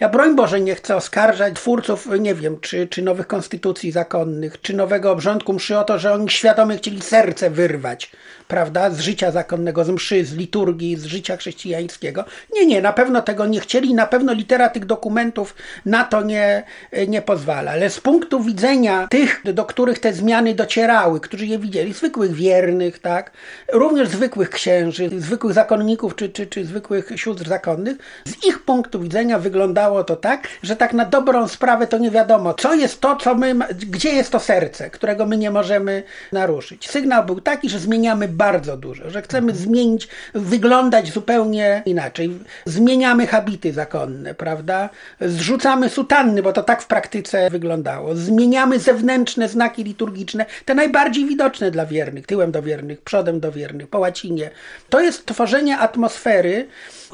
ja 0.00 0.08
broń 0.08 0.36
Boże 0.36 0.60
nie 0.60 0.74
chcę 0.74 0.96
oskarżać 0.96 1.54
twórców, 1.54 2.08
nie 2.20 2.34
wiem, 2.34 2.60
czy, 2.60 2.86
czy 2.86 3.02
nowych 3.02 3.26
konstytucji 3.26 3.92
zakonnych, 3.92 4.60
czy 4.60 4.76
nowego 4.76 5.10
obrządku. 5.10 5.52
Mszy 5.52 5.78
o 5.78 5.84
to, 5.84 5.98
że 5.98 6.12
oni 6.12 6.30
świadomie 6.30 6.76
chcieli 6.76 7.02
serce 7.02 7.50
wyrwać, 7.50 8.12
prawda, 8.54 8.90
z 8.90 9.00
życia 9.00 9.30
zakonnego, 9.30 9.84
z 9.84 9.88
mszy, 9.90 10.24
z 10.24 10.34
liturgii, 10.34 10.96
z 10.96 11.04
życia 11.04 11.36
chrześcijańskiego. 11.36 12.24
Nie, 12.52 12.66
nie, 12.66 12.82
na 12.82 12.92
pewno 12.92 13.22
tego 13.22 13.46
nie 13.46 13.60
chcieli, 13.60 13.94
na 13.94 14.06
pewno 14.06 14.32
litera 14.32 14.68
tych 14.68 14.84
dokumentów 14.84 15.54
na 15.86 16.04
to 16.04 16.22
nie, 16.22 16.62
nie 17.08 17.22
pozwala, 17.22 17.70
ale 17.70 17.90
z 17.90 18.00
punktu 18.00 18.42
widzenia 18.42 19.08
tych, 19.10 19.42
do 19.54 19.64
których 19.64 19.98
te 19.98 20.12
zmiany 20.12 20.54
docierały, 20.54 21.20
którzy 21.20 21.46
je 21.46 21.58
widzieli, 21.58 21.92
zwykłych 21.92 22.32
wiernych, 22.32 22.98
tak, 22.98 23.30
również 23.72 24.08
zwykłych 24.08 24.50
księży, 24.50 25.10
zwykłych 25.18 25.52
zakonników, 25.52 26.16
czy, 26.16 26.28
czy, 26.28 26.46
czy 26.46 26.64
zwykłych 26.64 27.10
sióstr 27.16 27.48
zakonnych, 27.48 27.96
z 28.24 28.46
ich 28.46 28.62
punktu 28.62 29.00
widzenia 29.00 29.38
wyglądało 29.38 30.04
to 30.04 30.16
tak, 30.16 30.48
że 30.62 30.76
tak 30.76 30.92
na 30.92 31.04
dobrą 31.04 31.48
sprawę 31.48 31.86
to 31.86 31.98
nie 31.98 32.10
wiadomo, 32.10 32.54
co 32.54 32.74
jest 32.74 33.00
to, 33.00 33.16
co 33.16 33.34
my, 33.34 33.54
gdzie 33.90 34.12
jest 34.12 34.30
to 34.30 34.40
serce, 34.40 34.90
którego 34.90 35.26
my 35.26 35.36
nie 35.36 35.50
możemy 35.50 36.02
naruszyć. 36.32 36.90
Sygnał 36.90 37.24
był 37.24 37.40
taki, 37.40 37.68
że 37.68 37.78
zmieniamy 37.78 38.28
dużo, 38.52 39.10
że 39.10 39.22
chcemy 39.22 39.54
zmienić, 39.54 40.08
wyglądać 40.34 41.12
zupełnie 41.12 41.82
inaczej. 41.86 42.38
Zmieniamy 42.64 43.26
habity 43.26 43.72
zakonne, 43.72 44.34
prawda? 44.34 44.88
Zrzucamy 45.20 45.88
sutanny, 45.88 46.42
bo 46.42 46.52
to 46.52 46.62
tak 46.62 46.82
w 46.82 46.86
praktyce 46.86 47.50
wyglądało. 47.50 48.16
Zmieniamy 48.16 48.78
zewnętrzne 48.78 49.48
znaki 49.48 49.84
liturgiczne, 49.84 50.46
te 50.64 50.74
najbardziej 50.74 51.26
widoczne 51.26 51.70
dla 51.70 51.86
wiernych, 51.86 52.26
tyłem 52.26 52.52
do 52.52 52.62
wiernych, 52.62 53.00
przodem 53.00 53.40
do 53.40 53.52
wiernych, 53.52 53.88
po 53.88 53.98
łacinie. 53.98 54.50
To 54.88 55.00
jest 55.00 55.26
tworzenie 55.26 55.78
atmosfery, 55.78 56.66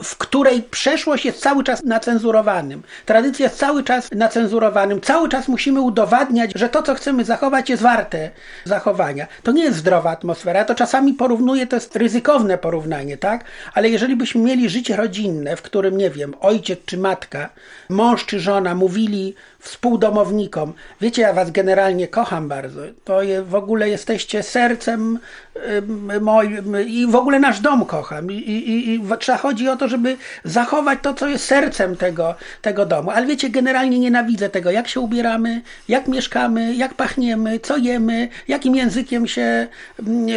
w 0.03 0.17
której 0.17 0.63
przeszłość 0.63 1.25
jest 1.25 1.41
cały 1.43 1.65
czas 1.65 1.85
nacenzurowanym. 1.85 2.83
Tradycja 3.07 3.45
jest 3.45 3.59
cały 3.59 3.85
czas 3.85 4.11
nacenzurowanym. 4.13 5.01
Cały 5.01 5.29
czas 5.29 5.49
musimy 5.49 5.81
udowadniać, 5.81 6.51
że 6.55 6.69
to, 6.69 6.83
co 6.83 6.95
chcemy 6.95 7.25
zachować, 7.25 7.71
jest 7.71 7.83
warte 7.83 8.31
zachowania. 8.65 9.27
To 9.43 9.53
nie 9.53 9.65
jest 9.65 9.79
zdrowa 9.79 10.11
atmosfera. 10.11 10.65
To 10.65 10.75
czasami 10.75 11.10
porównuję, 11.15 11.67
to 11.67 11.77
jest 11.77 11.97
ryzykowne 11.97 12.59
porównanie, 12.59 13.17
tak? 13.17 13.45
Ale 13.75 13.89
jeżeli 13.89 14.17
byśmy 14.17 14.41
mieli 14.41 14.69
życie 14.69 14.97
rodzinne, 14.97 15.57
w 15.57 15.63
którym, 15.63 15.99
nie 15.99 16.11
wiem, 16.11 16.35
ojciec 16.41 16.79
czy 16.87 16.99
matka, 16.99 17.51
mąż 17.89 18.27
czy 18.27 18.41
żona 18.41 18.75
mówili 18.75 19.35
współdomownikom, 19.59 20.73
wiecie, 21.01 21.23
ja 21.23 21.33
was 21.33 21.51
generalnie 21.51 22.09
kocham 22.09 22.49
bardzo, 22.49 22.81
to 23.05 23.23
je, 23.23 23.43
w 23.43 23.55
ogóle 23.55 23.89
jesteście 23.89 24.43
sercem 24.43 25.19
moim 26.21 26.77
i 26.87 27.07
w 27.07 27.15
ogóle 27.15 27.41
nasz 27.41 27.61
dom 27.61 27.85
kocham 27.85 28.31
I, 28.31 28.35
i, 28.35 28.95
i 28.95 29.01
trzeba 29.19 29.39
chodzi 29.39 29.69
o 29.69 29.77
to, 29.77 29.89
żeby 29.89 30.17
zachować 30.45 30.99
to, 31.03 31.15
co 31.15 31.29
jest 31.29 31.45
sercem 31.45 31.97
tego, 31.97 32.35
tego 32.63 32.87
domu. 32.87 33.11
Ale 33.11 33.27
wiecie, 33.27 33.51
generalnie 33.51 33.99
nienawidzę 33.99 34.49
tego, 34.49 34.71
jak 34.71 34.89
się 34.89 35.01
ubieramy, 35.01 35.63
jak 35.89 36.09
mieszkamy, 36.09 36.75
jak 36.75 36.95
pachniemy, 36.95 37.61
co 37.61 37.77
jemy, 37.77 38.29
jakim 38.49 38.77
językiem 38.77 39.27
się, 39.27 39.67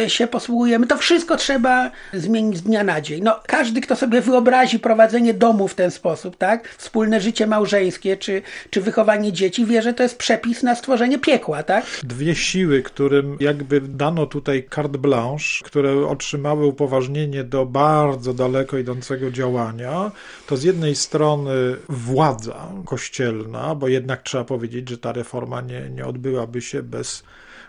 się 0.08 0.26
posługujemy. 0.26 0.63
To 0.88 0.96
wszystko 0.96 1.36
trzeba 1.36 1.90
zmienić 2.12 2.56
z 2.56 2.62
dnia 2.62 2.84
na 2.84 3.00
dzień. 3.00 3.22
No, 3.22 3.40
każdy, 3.46 3.80
kto 3.80 3.96
sobie 3.96 4.20
wyobrazi 4.20 4.78
prowadzenie 4.78 5.34
domu 5.34 5.68
w 5.68 5.74
ten 5.74 5.90
sposób, 5.90 6.36
tak? 6.36 6.68
Wspólne 6.68 7.20
życie 7.20 7.46
małżeńskie, 7.46 8.16
czy, 8.16 8.42
czy 8.70 8.80
wychowanie 8.80 9.32
dzieci, 9.32 9.64
wie, 9.66 9.82
że 9.82 9.94
to 9.94 10.02
jest 10.02 10.18
przepis 10.18 10.62
na 10.62 10.74
stworzenie 10.74 11.18
piekła, 11.18 11.62
tak? 11.62 11.84
Dwie 12.02 12.34
siły, 12.34 12.82
którym 12.82 13.36
jakby 13.40 13.80
dano 13.80 14.26
tutaj 14.26 14.68
carte 14.74 14.98
blanche, 14.98 15.64
które 15.64 16.06
otrzymały 16.06 16.66
upoważnienie 16.66 17.44
do 17.44 17.66
bardzo 17.66 18.34
daleko 18.34 18.78
idącego 18.78 19.30
działania, 19.30 20.10
to 20.46 20.56
z 20.56 20.62
jednej 20.62 20.94
strony 20.94 21.52
władza 21.88 22.68
kościelna, 22.84 23.74
bo 23.74 23.88
jednak 23.88 24.22
trzeba 24.22 24.44
powiedzieć, 24.44 24.88
że 24.88 24.98
ta 24.98 25.12
reforma 25.12 25.60
nie, 25.60 25.90
nie 25.90 26.06
odbyłaby 26.06 26.60
się 26.60 26.82
bez 26.82 27.22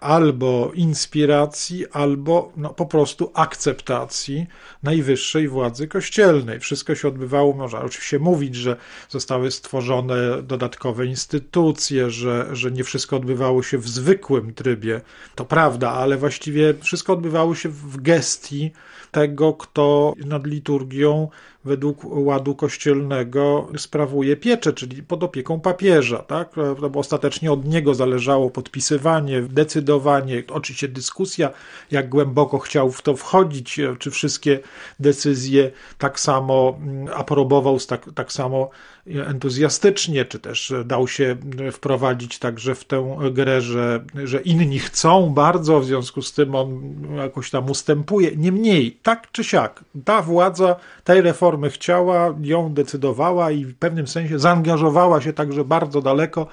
albo 0.05 0.71
inspiracji, 0.73 1.85
albo 1.91 2.51
no, 2.57 2.69
po 2.69 2.85
prostu 2.85 3.31
akceptacji 3.33 4.47
najwyższej 4.83 5.47
władzy 5.47 5.87
kościelnej. 5.87 6.59
Wszystko 6.59 6.95
się 6.95 7.07
odbywało, 7.07 7.53
można 7.53 7.81
oczywiście 7.81 8.19
mówić, 8.19 8.55
że 8.55 8.75
zostały 9.09 9.51
stworzone 9.51 10.41
dodatkowe 10.43 11.05
instytucje, 11.05 12.09
że, 12.09 12.47
że 12.51 12.71
nie 12.71 12.83
wszystko 12.83 13.15
odbywało 13.15 13.63
się 13.63 13.77
w 13.77 13.87
zwykłym 13.87 14.53
trybie. 14.53 15.01
To 15.35 15.45
prawda, 15.45 15.91
ale 15.91 16.17
właściwie 16.17 16.73
wszystko 16.81 17.13
odbywało 17.13 17.55
się 17.55 17.69
w 17.69 18.01
gestii 18.01 18.71
tego, 19.15 19.53
kto 19.53 20.13
nad 20.25 20.47
liturgią 20.47 21.27
według 21.65 21.97
ładu 22.05 22.55
kościelnego 22.55 23.67
sprawuje 23.77 24.37
pieczę, 24.37 24.73
czyli 24.73 25.03
pod 25.03 25.23
opieką 25.23 25.59
papieża. 25.59 26.17
Tak? 26.17 26.55
No 26.81 26.89
bo 26.89 26.99
ostatecznie 26.99 27.51
od 27.51 27.65
niego 27.65 27.95
zależało 27.95 28.49
podpisywanie, 28.49 29.41
decydowanie, 29.41 30.43
oczywiście 30.49 30.87
dyskusja, 30.87 31.49
jak 31.91 32.09
głęboko 32.09 32.59
chciał 32.59 32.91
w 32.91 33.01
to 33.01 33.15
wchodzić, 33.15 33.79
czy 33.99 34.11
wszystkie 34.11 34.59
decyzje 34.99 35.71
tak 35.97 36.19
samo 36.19 36.77
mm, 36.81 37.07
aprobował, 37.15 37.79
tak, 37.79 38.09
tak 38.15 38.31
samo 38.31 38.69
entuzjastycznie, 39.07 40.25
czy 40.25 40.39
też 40.39 40.73
dał 40.85 41.07
się 41.07 41.35
wprowadzić 41.71 42.39
także 42.39 42.75
w 42.75 42.85
tę 42.85 43.17
grę, 43.31 43.61
że, 43.61 44.03
że 44.23 44.41
inni 44.41 44.79
chcą 44.79 45.29
bardzo, 45.29 45.79
w 45.79 45.85
związku 45.85 46.21
z 46.21 46.33
tym 46.33 46.55
on 46.55 46.95
jakoś 47.17 47.49
tam 47.49 47.69
ustępuje. 47.69 48.31
Niemniej, 48.35 48.97
tak 49.03 49.31
czy 49.31 49.43
siak, 49.43 49.83
ta 50.05 50.21
władza 50.21 50.75
tej 51.03 51.21
reformy 51.21 51.69
chciała, 51.69 52.35
ją 52.41 52.73
decydowała 52.73 53.51
i 53.51 53.65
w 53.65 53.75
pewnym 53.75 54.07
sensie 54.07 54.39
zaangażowała 54.39 55.21
się 55.21 55.33
także 55.33 55.63
bardzo 55.63 56.01
daleko, 56.01 56.47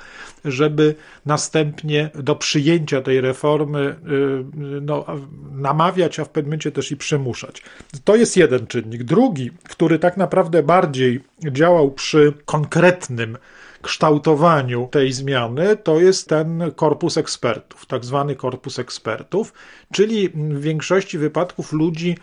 żeby 0.44 0.94
następnie 1.26 2.10
do 2.14 2.36
przyjęcia 2.36 3.00
tej 3.00 3.20
reformy 3.20 3.80
y, 3.80 4.80
no, 4.80 5.04
namawiać, 5.52 6.20
a 6.20 6.24
w 6.24 6.28
pewnym 6.28 6.52
momencie 6.52 6.72
też 6.72 6.92
i 6.92 6.96
przymuszać. 6.96 7.62
To 8.04 8.16
jest 8.16 8.36
jeden 8.36 8.66
czynnik. 8.66 9.02
Drugi, 9.02 9.50
który 9.68 9.98
tak 9.98 10.16
naprawdę 10.16 10.62
bardziej 10.62 11.20
działał 11.50 11.90
przy 11.90 12.32
konkretnym 12.44 13.38
kształtowaniu 13.82 14.88
tej 14.90 15.12
zmiany, 15.12 15.76
to 15.76 16.00
jest 16.00 16.28
ten 16.28 16.72
korpus 16.76 17.16
ekspertów, 17.16 17.86
tak 17.86 18.04
zwany 18.04 18.36
korpus 18.36 18.78
ekspertów, 18.78 19.52
czyli 19.92 20.28
w 20.28 20.60
większości 20.60 21.18
wypadków 21.18 21.72
ludzi, 21.72 22.16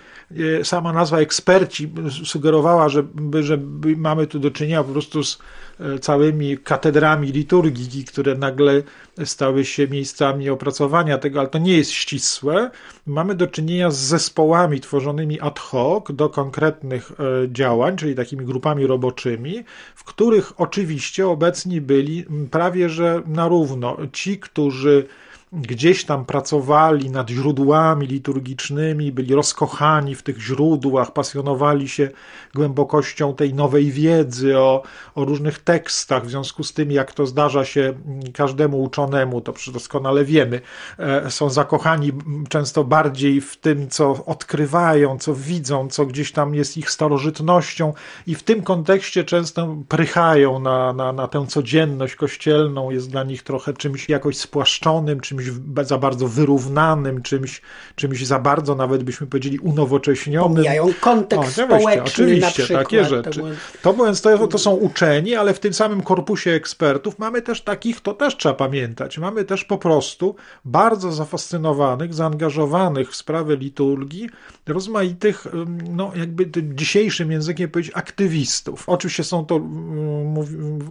e, 0.60 0.66
sama 0.66 0.94
nazwa 0.94 1.20
eksperci 1.20 1.92
sugerowała, 2.26 2.90
że, 2.90 3.04
że 3.42 3.58
mamy 3.98 4.28
tu 4.28 4.40
do 4.40 4.52
czynienia 4.52 4.84
po 4.84 4.92
prostu 4.92 5.24
z 5.24 5.40
e, 5.80 6.00
całymi 6.00 6.58
katedrami 6.58 7.32
liturgii, 7.32 8.06
które 8.06 8.36
nagle 8.36 8.84
stały 9.26 9.66
się 9.66 9.88
miejscami 9.88 10.50
opracowania 10.50 11.18
tego, 11.18 11.40
ale 11.40 11.50
to 11.50 11.58
nie 11.58 11.78
jest 11.78 11.92
ścisłe. 11.92 12.72
Mamy 13.06 13.36
do 13.36 13.48
czynienia 13.48 13.92
z 13.92 13.98
zespołami 13.98 14.80
tworzonymi 14.80 15.40
ad 15.40 15.60
hoc 15.60 16.04
do 16.14 16.30
konkretnych 16.30 17.12
e, 17.12 17.16
działań, 17.52 17.98
czyli 17.98 18.16
takimi 18.16 18.46
grupami 18.46 18.88
roboczymi, 18.88 19.64
w 19.96 20.04
których 20.04 20.62
oczywiście 20.62 21.28
obecni 21.50 21.82
byli 21.82 22.26
prawie 22.52 22.90
że 22.90 23.22
na 23.26 23.48
równo. 23.48 23.98
Ci, 24.14 24.40
którzy 24.40 25.06
gdzieś 25.54 26.06
tam 26.06 26.26
pracowali 26.26 27.10
nad 27.10 27.30
źródłami 27.30 28.08
liturgicznymi, 28.08 29.12
byli 29.12 29.36
rozkochani 29.36 30.16
w 30.16 30.24
tych 30.24 30.42
źródłach, 30.42 31.14
pasjonowali 31.14 31.90
się 31.90 32.10
głębokością 32.56 33.36
tej 33.36 33.54
nowej 33.54 33.92
wiedzy 33.92 34.58
o, 34.58 34.84
o 35.16 35.26
różnych 35.26 35.60
tekstach, 35.60 36.26
w 36.26 36.30
związku 36.30 36.64
z 36.64 36.74
tym, 36.74 36.92
jak 36.92 37.14
to 37.14 37.26
zdarza 37.26 37.66
się 37.66 37.94
każdemu 38.34 38.84
uczonemu, 38.84 39.42
to 39.42 39.54
doskonale 39.74 40.26
wiemy, 40.26 40.62
e, 41.00 41.32
są 41.32 41.50
zakochani 41.50 42.12
często 42.50 42.84
bardziej 42.84 43.42
w 43.42 43.58
tym, 43.58 43.90
co 43.90 44.26
odkrywają, 44.26 45.18
co 45.18 45.36
widzą, 45.36 45.88
co 45.88 46.06
gdzieś 46.06 46.32
tam 46.32 46.56
jest 46.56 46.78
ich 46.78 46.92
starożytnością 46.92 47.94
i 48.28 48.36
w 48.36 48.44
tym 48.44 48.64
kontekście 48.64 49.24
często 49.24 49.76
prychają 49.88 50.60
na, 50.60 50.94
na, 50.94 51.14
na 51.14 51.28
tę 51.28 51.46
codzienność 51.48 52.16
kościelną, 52.16 52.92
jest 52.92 53.10
dla 53.12 53.24
nich 53.24 53.44
trochę 53.44 53.74
czymś 53.74 54.10
jakoś 54.10 54.38
spłaszczonym, 54.38 55.20
czymś 55.20 55.39
za 55.82 55.98
bardzo 55.98 56.28
wyrównanym, 56.28 57.22
czymś, 57.22 57.62
czymś 57.96 58.26
za 58.26 58.40
bardzo 58.40 58.76
nawet 58.76 59.04
byśmy 59.04 59.28
powiedzieli 59.28 59.60
unowocześnionym. 59.60 60.56
Pomijają 60.56 60.94
kontekst 61.02 61.60
o, 61.60 61.66
społeczny 61.66 62.04
Oczywiście, 62.04 62.68
takie 62.68 63.06
rzeczy. 63.06 63.42
To, 63.82 63.94
mówiąc, 63.94 64.22
to, 64.22 64.48
to 64.48 64.58
są 64.58 64.72
uczeni, 64.72 65.36
ale 65.36 65.54
w 65.54 65.60
tym 65.60 65.74
samym 65.74 66.02
korpusie 66.02 66.52
ekspertów 66.52 67.20
mamy 67.20 67.42
też 67.42 67.62
takich, 67.62 68.02
to 68.02 68.14
też 68.14 68.38
trzeba 68.38 68.56
pamiętać, 68.56 69.18
mamy 69.18 69.44
też 69.44 69.66
po 69.66 69.78
prostu 69.78 70.36
bardzo 70.66 71.12
zafascynowanych, 71.12 72.14
zaangażowanych 72.14 73.12
w 73.12 73.16
sprawę 73.16 73.56
liturgii, 73.56 74.30
rozmaitych, 74.68 75.48
no 75.90 76.12
jakby 76.16 76.52
dzisiejszym 76.76 77.32
językiem 77.32 77.70
powiedzieć, 77.70 77.92
aktywistów. 77.96 78.84
Oczywiście 78.88 79.24
są 79.24 79.46
to, 79.46 79.60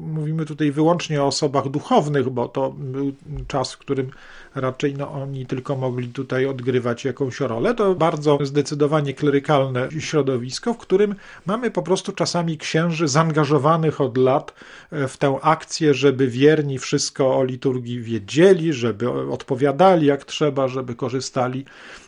mówimy 0.01 0.45
tutaj 0.45 0.71
wyłącznie 0.71 1.23
o 1.23 1.27
osobach 1.27 1.69
duchownych, 1.69 2.31
bo 2.31 2.49
to 2.49 2.71
był 2.71 3.13
czas, 3.49 3.73
w 3.73 3.79
którym 3.79 4.11
raczej 4.55 4.95
no, 4.95 5.11
oni 5.11 5.47
tylko 5.47 5.77
mogli 5.77 6.09
tutaj 6.09 6.47
odgrywać 6.47 7.05
jakąś 7.05 7.41
rolę. 7.41 7.75
To 7.75 7.95
bardzo 7.95 8.39
zdecydowanie 8.43 9.15
klerykalne 9.15 9.89
środowisko, 9.99 10.75
w 10.75 10.79
którym 10.79 11.15
mamy 11.47 11.71
po 11.71 11.83
prostu 11.83 12.13
czasami 12.13 12.59
księży 12.59 13.09
zaangażowanych 13.09 14.01
od 14.01 14.17
lat 14.17 14.55
e, 14.91 15.09
w 15.09 15.17
tę 15.17 15.39
akcję, 15.43 15.95
żeby 15.95 16.29
wierni 16.29 16.79
wszystko 16.79 17.37
o 17.37 17.45
liturgii 17.45 18.01
wiedzieli, 18.01 18.73
żeby 18.73 19.11
odpowiadali 19.11 20.07
jak 20.07 20.25
trzeba, 20.25 20.69
żeby 20.69 20.95
korzystali 20.95 21.65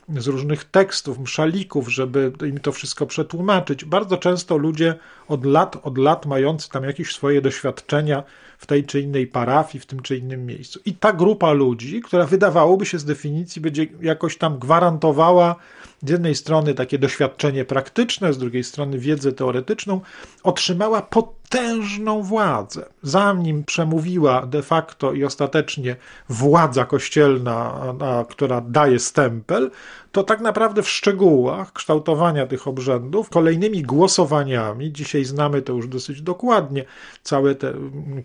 z 0.08 0.26
różnych 0.26 0.64
tekstów, 0.64 1.18
mszalików, 1.18 1.92
żeby 1.92 2.32
im 2.48 2.60
to 2.60 2.72
wszystko 2.72 3.06
przetłumaczyć. 3.06 3.84
Bardzo 3.84 4.16
często 4.16 4.56
ludzie 4.56 4.94
od 5.28 5.44
lat, 5.44 5.76
od 5.82 5.98
lat 5.98 6.26
mający 6.26 6.70
tam 6.70 6.84
jakieś 6.84 7.14
swoje 7.14 7.42
doświadczenia 7.42 8.22
w 8.60 8.66
tej 8.66 8.84
czy 8.84 9.00
innej 9.00 9.26
parafii, 9.26 9.82
w 9.82 9.86
tym 9.86 10.00
czy 10.00 10.16
innym 10.16 10.46
miejscu. 10.46 10.80
I 10.84 10.94
ta 10.94 11.12
grupa 11.12 11.52
ludzi, 11.52 12.00
która 12.00 12.26
wydawałoby 12.26 12.86
się 12.86 12.98
z 12.98 13.04
definicji 13.04 13.62
będzie 13.62 13.86
jakoś 14.00 14.36
tam 14.36 14.58
gwarantowała 14.58 15.56
z 16.04 16.10
jednej 16.10 16.34
strony 16.34 16.74
takie 16.74 16.98
doświadczenie 16.98 17.64
praktyczne, 17.64 18.32
z 18.32 18.38
drugiej 18.38 18.64
strony 18.64 18.98
wiedzę 18.98 19.32
teoretyczną, 19.32 20.00
otrzymała 20.42 21.02
potężną 21.02 22.22
władzę. 22.22 22.84
Zanim 23.02 23.64
przemówiła 23.64 24.46
de 24.46 24.62
facto 24.62 25.12
i 25.12 25.24
ostatecznie 25.24 25.96
władza 26.28 26.84
kościelna, 26.84 27.80
która 28.28 28.60
daje 28.60 28.98
stempel, 28.98 29.70
to 30.12 30.22
tak 30.22 30.40
naprawdę 30.40 30.82
w 30.82 30.88
szczegółach 30.88 31.72
kształtowania 31.72 32.46
tych 32.46 32.68
obrzędów, 32.68 33.30
kolejnymi 33.30 33.82
głosowaniami, 33.82 34.92
dzisiaj 34.92 35.24
znamy 35.24 35.62
to 35.62 35.72
już 35.72 35.88
dosyć 35.88 36.22
dokładnie, 36.22 36.84
całe 37.22 37.54
te 37.54 37.72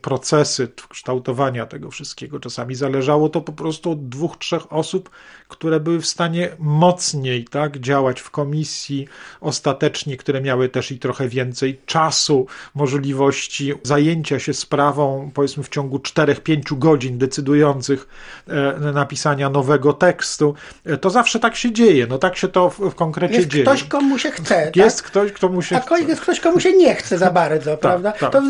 procesy 0.01 0.71
kształtowania 0.89 1.65
tego 1.65 1.91
wszystkiego. 1.91 2.39
Czasami 2.39 2.75
zależało 2.75 3.29
to 3.29 3.41
po 3.41 3.53
prostu 3.53 3.91
od 3.91 4.09
dwóch, 4.09 4.37
trzech 4.37 4.73
osób, 4.73 5.09
które 5.47 5.79
były 5.79 6.01
w 6.01 6.05
stanie 6.05 6.49
mocniej 6.59 7.45
tak, 7.45 7.64
działać 7.71 8.21
w 8.21 8.29
komisji, 8.29 9.07
ostatecznie, 9.41 10.17
które 10.17 10.41
miały 10.41 10.69
też 10.69 10.91
i 10.91 10.99
trochę 10.99 11.27
więcej 11.27 11.79
czasu, 11.85 12.47
możliwości 12.75 13.73
zajęcia 13.83 14.39
się 14.39 14.53
sprawą, 14.53 15.31
powiedzmy 15.33 15.63
w 15.63 15.69
ciągu 15.69 15.97
4-5 15.97 16.77
godzin 16.77 17.17
decydujących 17.17 18.07
e, 18.47 18.91
napisania 18.93 19.49
nowego 19.49 19.93
tekstu. 19.93 20.55
E, 20.85 20.97
to 20.97 21.09
zawsze 21.09 21.39
tak 21.39 21.55
się 21.55 21.71
dzieje, 21.71 22.07
no 22.07 22.17
tak 22.17 22.37
się 22.37 22.47
to 22.47 22.69
w, 22.69 22.79
w 22.79 22.95
konkrecie 22.95 23.35
jest 23.35 23.47
dzieje. 23.47 23.63
Jest 23.63 23.83
ktoś, 23.83 23.89
komu 23.89 24.19
się 24.19 24.31
chce. 24.31 24.71
Jest 24.75 24.97
tak? 24.97 25.07
ktoś, 25.07 25.31
komu 25.31 25.61
się 25.61 25.75
A 25.75 25.79
chce. 25.79 26.01
jest 26.01 26.21
ktoś, 26.21 26.39
komu 26.39 26.59
się 26.59 26.73
nie 26.73 26.95
chce 26.95 27.17
za 27.17 27.31
bardzo, 27.31 27.71
tak, 27.71 27.79
prawda? 27.79 28.11
Tak. 28.11 28.31
To 28.31 28.41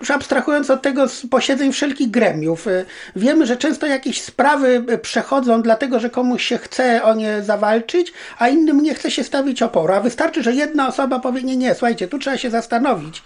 już 0.00 0.10
abstrahując 0.10 0.70
od 0.70 0.82
tego 0.82 1.08
z 1.08 1.26
posiedzeń 1.26 1.72
wszelkich 1.72 2.10
gremiów, 2.10 2.66
y, 2.66 2.84
wiemy, 3.16 3.46
że 3.46 3.56
często 3.56 3.86
jakieś 3.86 4.22
sprawy 4.22 4.84
y, 4.90 4.98
przechodzą 4.98 5.62
dlatego, 5.62 6.00
że 6.00 6.10
komuś 6.10 6.44
się 6.44 6.58
chce 6.58 7.02
o 7.02 7.14
nie 7.14 7.42
zawalczyć, 7.42 8.12
a 8.38 8.48
innym 8.56 8.82
nie 8.82 8.94
chce 8.94 9.10
się 9.10 9.24
stawić 9.24 9.62
oporu. 9.62 9.92
A 9.92 10.00
wystarczy, 10.00 10.42
że 10.42 10.52
jedna 10.52 10.88
osoba 10.88 11.20
powie, 11.20 11.42
nie, 11.42 11.56
nie, 11.56 11.74
słuchajcie, 11.74 12.08
tu 12.08 12.18
trzeba 12.18 12.36
się 12.36 12.50
zastanowić 12.50 13.22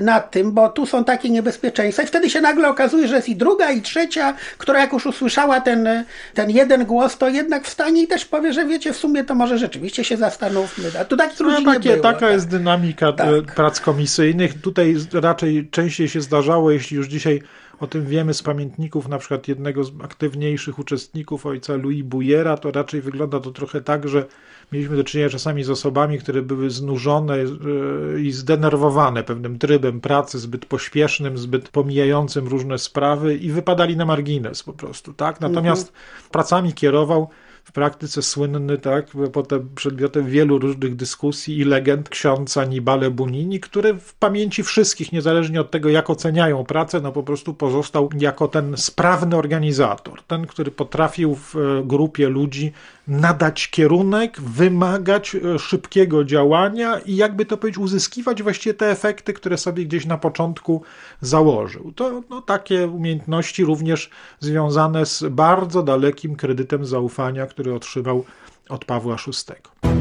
nad 0.00 0.30
tym, 0.30 0.52
bo 0.52 0.68
tu 0.68 0.86
są 0.86 1.04
takie 1.04 1.30
niebezpieczeństwa 1.30 2.02
i 2.02 2.06
wtedy 2.06 2.30
się 2.30 2.40
nagle 2.40 2.68
okazuje, 2.68 3.08
że 3.08 3.16
jest 3.16 3.28
i 3.28 3.36
druga, 3.36 3.70
i 3.70 3.82
trzecia, 3.82 4.34
która 4.58 4.80
jak 4.80 4.92
już 4.92 5.06
usłyszała 5.06 5.60
ten, 5.60 5.88
ten 6.34 6.50
jeden 6.50 6.84
głos, 6.84 7.18
to 7.18 7.28
jednak 7.28 7.64
wstanie 7.64 8.02
i 8.02 8.06
też 8.06 8.24
powie, 8.24 8.52
że 8.52 8.66
wiecie, 8.66 8.92
w 8.92 8.96
sumie 8.96 9.24
to 9.24 9.34
może 9.34 9.58
rzeczywiście 9.58 10.04
się 10.04 10.16
zastanówmy. 10.16 10.90
A 11.00 11.04
tu 11.04 11.16
takich 11.16 11.40
ludzi 11.40 11.64
no, 11.64 11.72
takie, 11.72 11.88
nie 11.88 11.96
było. 11.96 12.02
Taka 12.02 12.20
tak. 12.20 12.32
jest 12.32 12.48
dynamika 12.48 13.08
e, 13.08 13.12
tak. 13.12 13.54
prac 13.54 13.80
komisyjnych. 13.80 14.60
Tutaj 14.60 14.96
raczej 15.12 15.68
częściej 15.70 16.08
się 16.08 16.20
zdarzało, 16.20 16.70
jeśli 16.70 16.96
już 16.96 17.06
dzisiaj 17.06 17.42
o 17.80 17.86
tym 17.86 18.06
wiemy 18.06 18.34
z 18.34 18.42
pamiętników 18.42 19.08
na 19.08 19.18
przykład 19.18 19.48
jednego 19.48 19.84
z 19.84 19.92
aktywniejszych 20.02 20.78
uczestników, 20.78 21.46
ojca 21.46 21.76
Louis 21.76 22.04
Bujera, 22.04 22.56
to 22.56 22.70
raczej 22.70 23.00
wygląda 23.00 23.40
to 23.40 23.50
trochę 23.50 23.80
tak, 23.80 24.08
że 24.08 24.26
mieliśmy 24.72 24.96
do 24.96 25.04
czynienia 25.04 25.30
czasami 25.30 25.64
z 25.64 25.70
osobami, 25.70 26.18
które 26.18 26.42
były 26.42 26.70
znużone 26.70 27.34
e, 27.34 28.20
i 28.20 28.32
zdenerwowane 28.32 29.24
pewnym 29.24 29.58
trybem 29.58 30.00
pracy, 30.00 30.38
zbyt 30.38 30.66
pośpiesznym, 30.66 31.38
zbyt 31.38 31.68
pomijającym 31.68 32.48
różne 32.48 32.78
sprawy 32.78 33.36
i 33.36 33.50
wypadali 33.50 33.96
na 33.96 34.04
margines 34.04 34.62
po 34.62 34.72
prostu, 34.72 35.12
tak? 35.12 35.40
Natomiast 35.40 35.88
mhm. 35.88 36.30
pracami 36.30 36.72
kierował 36.72 37.28
w 37.64 37.72
praktyce 37.72 38.22
słynny, 38.22 38.78
tak, 38.78 39.06
potem 39.32 39.68
przedmiotem 39.74 40.26
wielu 40.26 40.58
różnych 40.58 40.96
dyskusji 40.96 41.58
i 41.58 41.64
legend 41.64 42.08
ksiądz 42.08 42.56
Anibale 42.56 43.10
Bunini, 43.10 43.60
który 43.60 43.94
w 43.94 44.14
pamięci 44.14 44.62
wszystkich, 44.62 45.12
niezależnie 45.12 45.60
od 45.60 45.70
tego, 45.70 45.88
jak 45.88 46.10
oceniają 46.10 46.64
pracę, 46.64 47.00
no 47.00 47.12
po 47.12 47.22
prostu 47.22 47.54
pozostał 47.54 48.10
jako 48.18 48.48
ten 48.48 48.76
sprawny 48.76 49.36
organizator, 49.36 50.22
ten, 50.22 50.46
który 50.46 50.70
potrafił 50.70 51.34
w 51.34 51.56
e, 51.56 51.60
grupie 51.84 52.28
ludzi 52.28 52.72
nadać 53.08 53.70
kierunek, 53.70 54.40
wymagać 54.40 55.34
e, 55.34 55.58
szybkiego 55.58 56.24
działania 56.24 56.98
i 56.98 57.16
jakby 57.16 57.46
to 57.46 57.56
powiedzieć, 57.56 57.78
uzyskiwać 57.78 58.42
właściwie 58.42 58.74
te 58.74 58.90
efekty, 58.90 59.32
które 59.32 59.58
sobie 59.58 59.84
gdzieś 59.84 60.06
na 60.06 60.18
początku 60.18 60.82
założył. 61.20 61.92
To 61.92 62.22
no, 62.30 62.40
takie 62.40 62.88
umiejętności 62.88 63.64
również 63.64 64.10
związane 64.40 65.06
z 65.06 65.24
bardzo 65.30 65.82
dalekim 65.82 66.36
kredytem 66.36 66.86
zaufania, 66.86 67.46
który 67.46 67.74
otrzymał 67.74 68.24
od 68.68 68.84
Pawła 68.84 69.16
VI. 69.26 69.93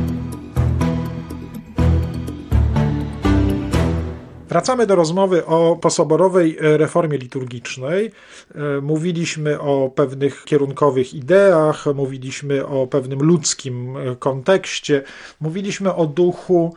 Wracamy 4.53 4.87
do 4.87 4.95
rozmowy 4.95 5.45
o 5.45 5.75
posoborowej 5.81 6.57
e, 6.57 6.77
reformie 6.77 7.17
liturgicznej. 7.17 8.11
E, 8.55 8.81
mówiliśmy 8.81 9.59
o 9.59 9.91
pewnych 9.95 10.43
kierunkowych 10.45 11.13
ideach, 11.13 11.85
mówiliśmy 11.95 12.65
o 12.65 12.87
pewnym 12.87 13.19
ludzkim 13.19 13.97
e, 13.97 14.15
kontekście, 14.15 15.03
mówiliśmy 15.41 15.95
o 15.95 16.05
duchu 16.05 16.75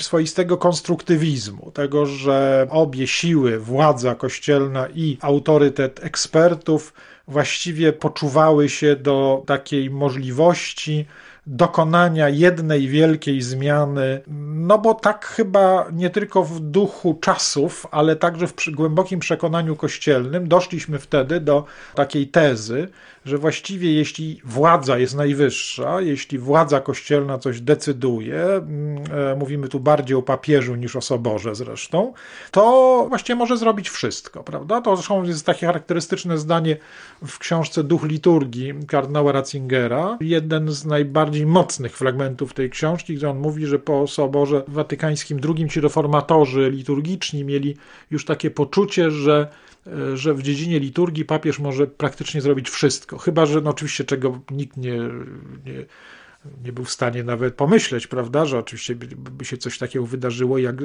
swoistego 0.00 0.56
konstruktywizmu, 0.56 1.70
tego, 1.70 2.06
że 2.06 2.66
obie 2.70 3.06
siły, 3.06 3.58
władza 3.58 4.14
kościelna 4.14 4.88
i 4.94 5.18
autorytet 5.20 6.04
ekspertów, 6.04 6.92
właściwie 7.28 7.92
poczuwały 7.92 8.68
się 8.68 8.96
do 8.96 9.42
takiej 9.46 9.90
możliwości 9.90 11.06
dokonania 11.48 12.28
jednej 12.28 12.88
wielkiej 12.88 13.42
zmiany, 13.42 14.20
no 14.54 14.78
bo 14.78 14.94
tak 14.94 15.26
chyba 15.26 15.86
nie 15.92 16.10
tylko 16.10 16.44
w 16.44 16.60
duchu 16.60 17.18
czasów, 17.20 17.86
ale 17.90 18.16
także 18.16 18.46
w 18.46 18.54
głębokim 18.70 19.20
przekonaniu 19.20 19.76
kościelnym 19.76 20.48
doszliśmy 20.48 20.98
wtedy 20.98 21.40
do 21.40 21.64
takiej 21.94 22.28
tezy, 22.28 22.88
że 23.28 23.38
właściwie 23.38 23.92
jeśli 23.92 24.40
władza 24.44 24.98
jest 24.98 25.16
najwyższa, 25.16 26.00
jeśli 26.00 26.38
władza 26.38 26.80
kościelna 26.80 27.38
coś 27.38 27.60
decyduje, 27.60 28.44
mm, 28.44 29.04
e, 29.32 29.36
mówimy 29.36 29.68
tu 29.68 29.80
bardziej 29.80 30.16
o 30.16 30.22
papieżu 30.22 30.74
niż 30.74 30.96
o 30.96 31.00
soborze 31.00 31.54
zresztą, 31.54 32.12
to 32.50 33.06
właściwie 33.08 33.36
może 33.36 33.56
zrobić 33.56 33.90
wszystko, 33.90 34.44
prawda? 34.44 34.80
To 34.80 34.96
zresztą 34.96 35.22
jest 35.22 35.46
takie 35.46 35.66
charakterystyczne 35.66 36.38
zdanie 36.38 36.76
w 37.26 37.38
książce 37.38 37.84
Duch 37.84 38.04
liturgii 38.04 38.74
kardynała 38.86 39.32
Ratzingera, 39.32 40.18
jeden 40.20 40.70
z 40.70 40.84
najbardziej 40.84 41.46
mocnych 41.46 41.96
fragmentów 41.96 42.54
tej 42.54 42.70
książki, 42.70 43.14
gdzie 43.14 43.30
on 43.30 43.38
mówi, 43.38 43.66
że 43.66 43.78
po 43.78 44.06
soborze 44.06 44.62
watykańskim 44.68 45.40
II 45.56 45.68
ci 45.68 45.80
reformatorzy 45.80 46.70
liturgiczni 46.70 47.44
mieli 47.44 47.76
już 48.10 48.24
takie 48.24 48.50
poczucie, 48.50 49.10
że 49.10 49.48
że 50.14 50.34
w 50.34 50.42
dziedzinie 50.42 50.80
liturgii 50.80 51.24
papież 51.24 51.58
może 51.58 51.86
praktycznie 51.86 52.40
zrobić 52.40 52.70
wszystko. 52.70 53.18
Chyba, 53.18 53.46
że 53.46 53.60
no 53.60 53.70
oczywiście 53.70 54.04
czego 54.04 54.40
nikt 54.50 54.76
nie, 54.76 54.98
nie 55.66 55.86
nie 56.64 56.72
był 56.72 56.84
w 56.84 56.90
stanie 56.90 57.24
nawet 57.24 57.54
pomyśleć, 57.54 58.06
prawda, 58.06 58.46
że 58.46 58.58
oczywiście 58.58 58.94
by, 58.96 59.44
się 59.44 59.56
coś 59.56 59.78
takiego 59.78 60.06
wydarzyło, 60.06 60.58
jak 60.58 60.76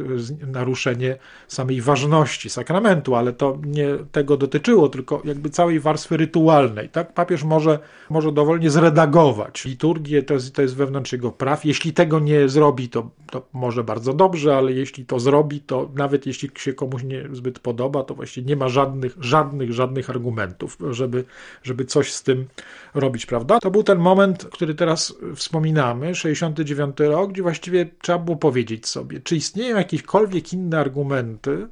naruszenie 0.47 1.17
samej 1.47 1.81
ważności 1.81 2.49
sakramentu, 2.49 3.15
ale 3.15 3.33
to 3.33 3.59
nie 3.65 3.87
tego 4.11 4.37
dotyczyło, 4.37 4.89
tylko 4.89 5.21
jakby 5.25 5.49
całej 5.49 5.79
warstwy 5.79 6.17
rytualnej. 6.17 6.89
Tak? 6.89 7.13
Papież 7.13 7.43
może, 7.43 7.79
może 8.09 8.31
dowolnie 8.31 8.69
zredagować 8.69 9.65
liturgię, 9.65 10.23
to 10.23 10.33
jest, 10.33 10.55
to 10.55 10.61
jest 10.61 10.75
wewnątrz 10.75 11.11
jego 11.11 11.31
praw. 11.31 11.65
Jeśli 11.65 11.93
tego 11.93 12.19
nie 12.19 12.49
zrobi, 12.49 12.89
to, 12.89 13.09
to 13.31 13.47
może 13.53 13.83
bardzo 13.83 14.13
dobrze, 14.13 14.57
ale 14.57 14.71
jeśli 14.71 15.05
to 15.05 15.19
zrobi, 15.19 15.61
to 15.61 15.89
nawet 15.95 16.25
jeśli 16.25 16.49
się 16.55 16.73
komuś 16.73 17.03
nie 17.03 17.29
zbyt 17.31 17.59
podoba, 17.59 18.03
to 18.03 18.15
właściwie 18.15 18.47
nie 18.47 18.55
ma 18.55 18.69
żadnych, 18.69 19.15
żadnych, 19.19 19.73
żadnych 19.73 20.09
argumentów, 20.09 20.77
żeby, 20.91 21.23
żeby 21.63 21.85
coś 21.85 22.13
z 22.13 22.23
tym 22.23 22.47
robić, 22.93 23.25
prawda? 23.25 23.59
To 23.59 23.71
był 23.71 23.83
ten 23.83 23.99
moment, 23.99 24.45
który 24.45 24.75
teraz 24.75 25.15
wspominamy, 25.43 26.15
69 26.15 26.99
rok, 26.99 27.31
gdzie 27.31 27.41
właściwie 27.41 27.85
trzeba 28.01 28.19
było 28.19 28.37
powiedzieć 28.37 28.87
sobie, 28.87 29.19
czy 29.19 29.35
istnieją 29.35 29.77
jakiekolwiek 29.77 30.53
inne 30.53 30.79
argumenty, 30.79 31.67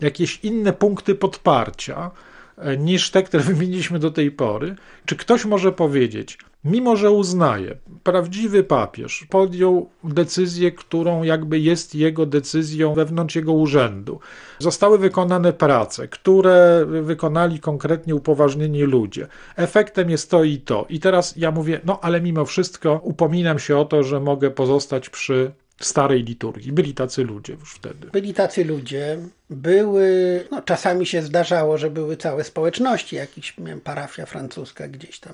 jakieś 0.00 0.40
inne 0.42 0.72
punkty 0.72 1.14
podparcia 1.14 2.10
e, 2.58 2.76
niż 2.76 3.10
te, 3.10 3.22
które 3.22 3.42
wymieniliśmy 3.52 3.98
do 3.98 4.10
tej 4.10 4.30
pory. 4.30 4.76
Czy 5.06 5.16
ktoś 5.16 5.44
może 5.44 5.72
powiedzieć, 5.72 6.38
mimo 6.64 6.96
że 6.96 7.10
uznaje, 7.10 7.78
prawdziwy 8.02 8.64
papież 8.64 9.26
podjął 9.30 9.88
decyzję, 10.04 10.72
którą 10.72 11.22
jakby 11.22 11.58
jest 11.58 11.94
jego 11.94 12.26
decyzją 12.26 12.94
wewnątrz 12.94 13.36
jego 13.36 13.52
urzędu. 13.52 14.20
Zostały 14.58 14.98
wykonane 14.98 15.52
prace, 15.52 16.08
które 16.08 16.86
wykonali 17.02 17.60
konkretnie 17.60 18.14
upoważnieni 18.14 18.82
ludzie. 18.82 19.26
Efektem 19.56 20.10
jest 20.10 20.30
to 20.30 20.44
i 20.44 20.58
to. 20.58 20.86
I 20.88 21.00
teraz 21.00 21.34
ja 21.36 21.50
mówię, 21.50 21.80
no 21.84 22.00
ale 22.02 22.20
mimo 22.20 22.44
wszystko 22.44 23.00
upominam 23.02 23.58
się 23.58 23.76
o 23.76 23.84
to, 23.84 24.02
że 24.02 24.20
mogę 24.20 24.50
pozostać 24.50 25.10
przy 25.10 25.50
starej 25.80 26.24
liturgii. 26.24 26.72
Byli 26.72 26.94
tacy 26.94 27.24
ludzie 27.24 27.52
już 27.52 27.74
wtedy. 27.74 28.10
Byli 28.12 28.34
tacy 28.34 28.64
ludzie, 28.64 29.18
były, 29.50 30.44
no 30.50 30.62
czasami 30.62 31.06
się 31.06 31.22
zdarzało, 31.22 31.78
że 31.78 31.90
były 31.90 32.16
całe 32.16 32.44
społeczności, 32.44 33.16
jakiś, 33.16 33.58
miałem 33.58 33.80
parafia 33.80 34.26
francuska 34.26 34.88
gdzieś 34.88 35.20
tam 35.20 35.32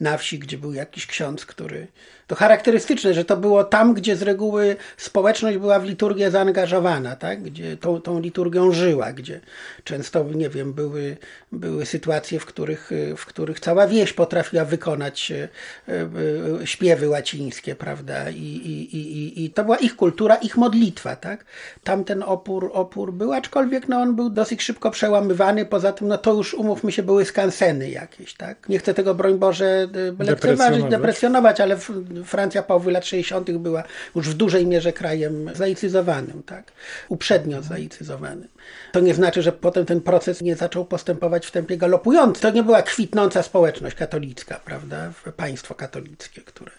na 0.00 0.16
wsi, 0.18 0.38
gdzie 0.38 0.58
był 0.58 0.72
jakiś 0.72 1.06
ksiądz, 1.06 1.46
który, 1.46 1.86
to 2.26 2.36
charakterystyczne, 2.36 3.14
że 3.14 3.24
to 3.24 3.36
było 3.36 3.64
tam, 3.64 3.94
gdzie 3.94 4.16
z 4.16 4.22
reguły 4.22 4.76
społeczność 4.96 5.58
była 5.58 5.78
w 5.78 5.84
liturgię 5.84 6.30
zaangażowana, 6.30 7.16
tak, 7.16 7.42
gdzie 7.42 7.76
tą, 7.76 8.00
tą 8.00 8.20
liturgią 8.20 8.72
żyła, 8.72 9.12
gdzie 9.12 9.40
często, 9.84 10.24
nie 10.24 10.48
wiem, 10.48 10.72
były, 10.72 11.16
były 11.52 11.86
sytuacje, 11.86 12.40
w 12.40 12.46
których, 12.46 12.90
w 13.16 13.26
których 13.26 13.60
cała 13.60 13.86
wieś 13.86 14.12
potrafiła 14.12 14.64
wykonać 14.64 15.32
e, 15.32 15.48
e, 15.88 16.66
śpiewy 16.66 17.08
łacińskie, 17.08 17.74
prawda, 17.74 18.30
i, 18.30 18.36
i, 18.36 18.96
i, 18.96 19.44
i 19.44 19.50
to 19.50 19.64
była 19.64 19.76
ich 19.76 19.96
kultura, 19.96 20.36
ich 20.36 20.56
modlitwa, 20.56 21.16
tak, 21.16 21.44
tam 21.84 22.04
ten 22.04 22.22
opór, 22.22 22.70
opór 22.74 23.12
był, 23.12 23.32
aczkolwiek 23.52 23.88
no, 23.88 24.00
on 24.00 24.16
był 24.16 24.30
dosyć 24.30 24.62
szybko 24.62 24.90
przełamywany. 24.90 25.66
Poza 25.66 25.92
tym, 25.92 26.08
no 26.08 26.18
to 26.18 26.34
już 26.34 26.54
umówmy 26.54 26.92
się, 26.92 27.02
były 27.02 27.24
skanseny 27.24 27.90
jakieś, 27.90 28.34
tak? 28.34 28.68
Nie 28.68 28.78
chcę 28.78 28.94
tego, 28.94 29.14
broń 29.14 29.38
Boże, 29.38 29.88
y, 30.20 30.24
lekceważyć, 30.24 30.84
depresjonować, 30.84 31.60
ale 31.60 31.76
Francja 32.24 32.62
połowy 32.62 32.92
lat 32.92 33.06
60. 33.06 33.50
była 33.50 33.82
już 34.16 34.28
w 34.28 34.34
dużej 34.34 34.66
mierze 34.66 34.92
krajem 34.92 35.50
zaicyzowanym, 35.54 36.42
tak? 36.42 36.72
Uprzednio 37.08 37.62
zaicyzowanym. 37.62 38.48
To 38.92 39.00
nie 39.00 39.14
znaczy, 39.14 39.42
że 39.42 39.52
potem 39.52 39.86
ten 39.86 40.00
proces 40.00 40.42
nie 40.42 40.56
zaczął 40.56 40.84
postępować 40.84 41.46
w 41.46 41.50
tempie 41.50 41.76
galopującym. 41.76 42.42
To 42.42 42.50
nie 42.50 42.62
była 42.62 42.82
kwitnąca 42.82 43.42
społeczność 43.42 43.96
katolicka, 43.96 44.60
prawda? 44.64 45.12
Państwo 45.36 45.74
katolickie, 45.74 46.40
które 46.40 46.72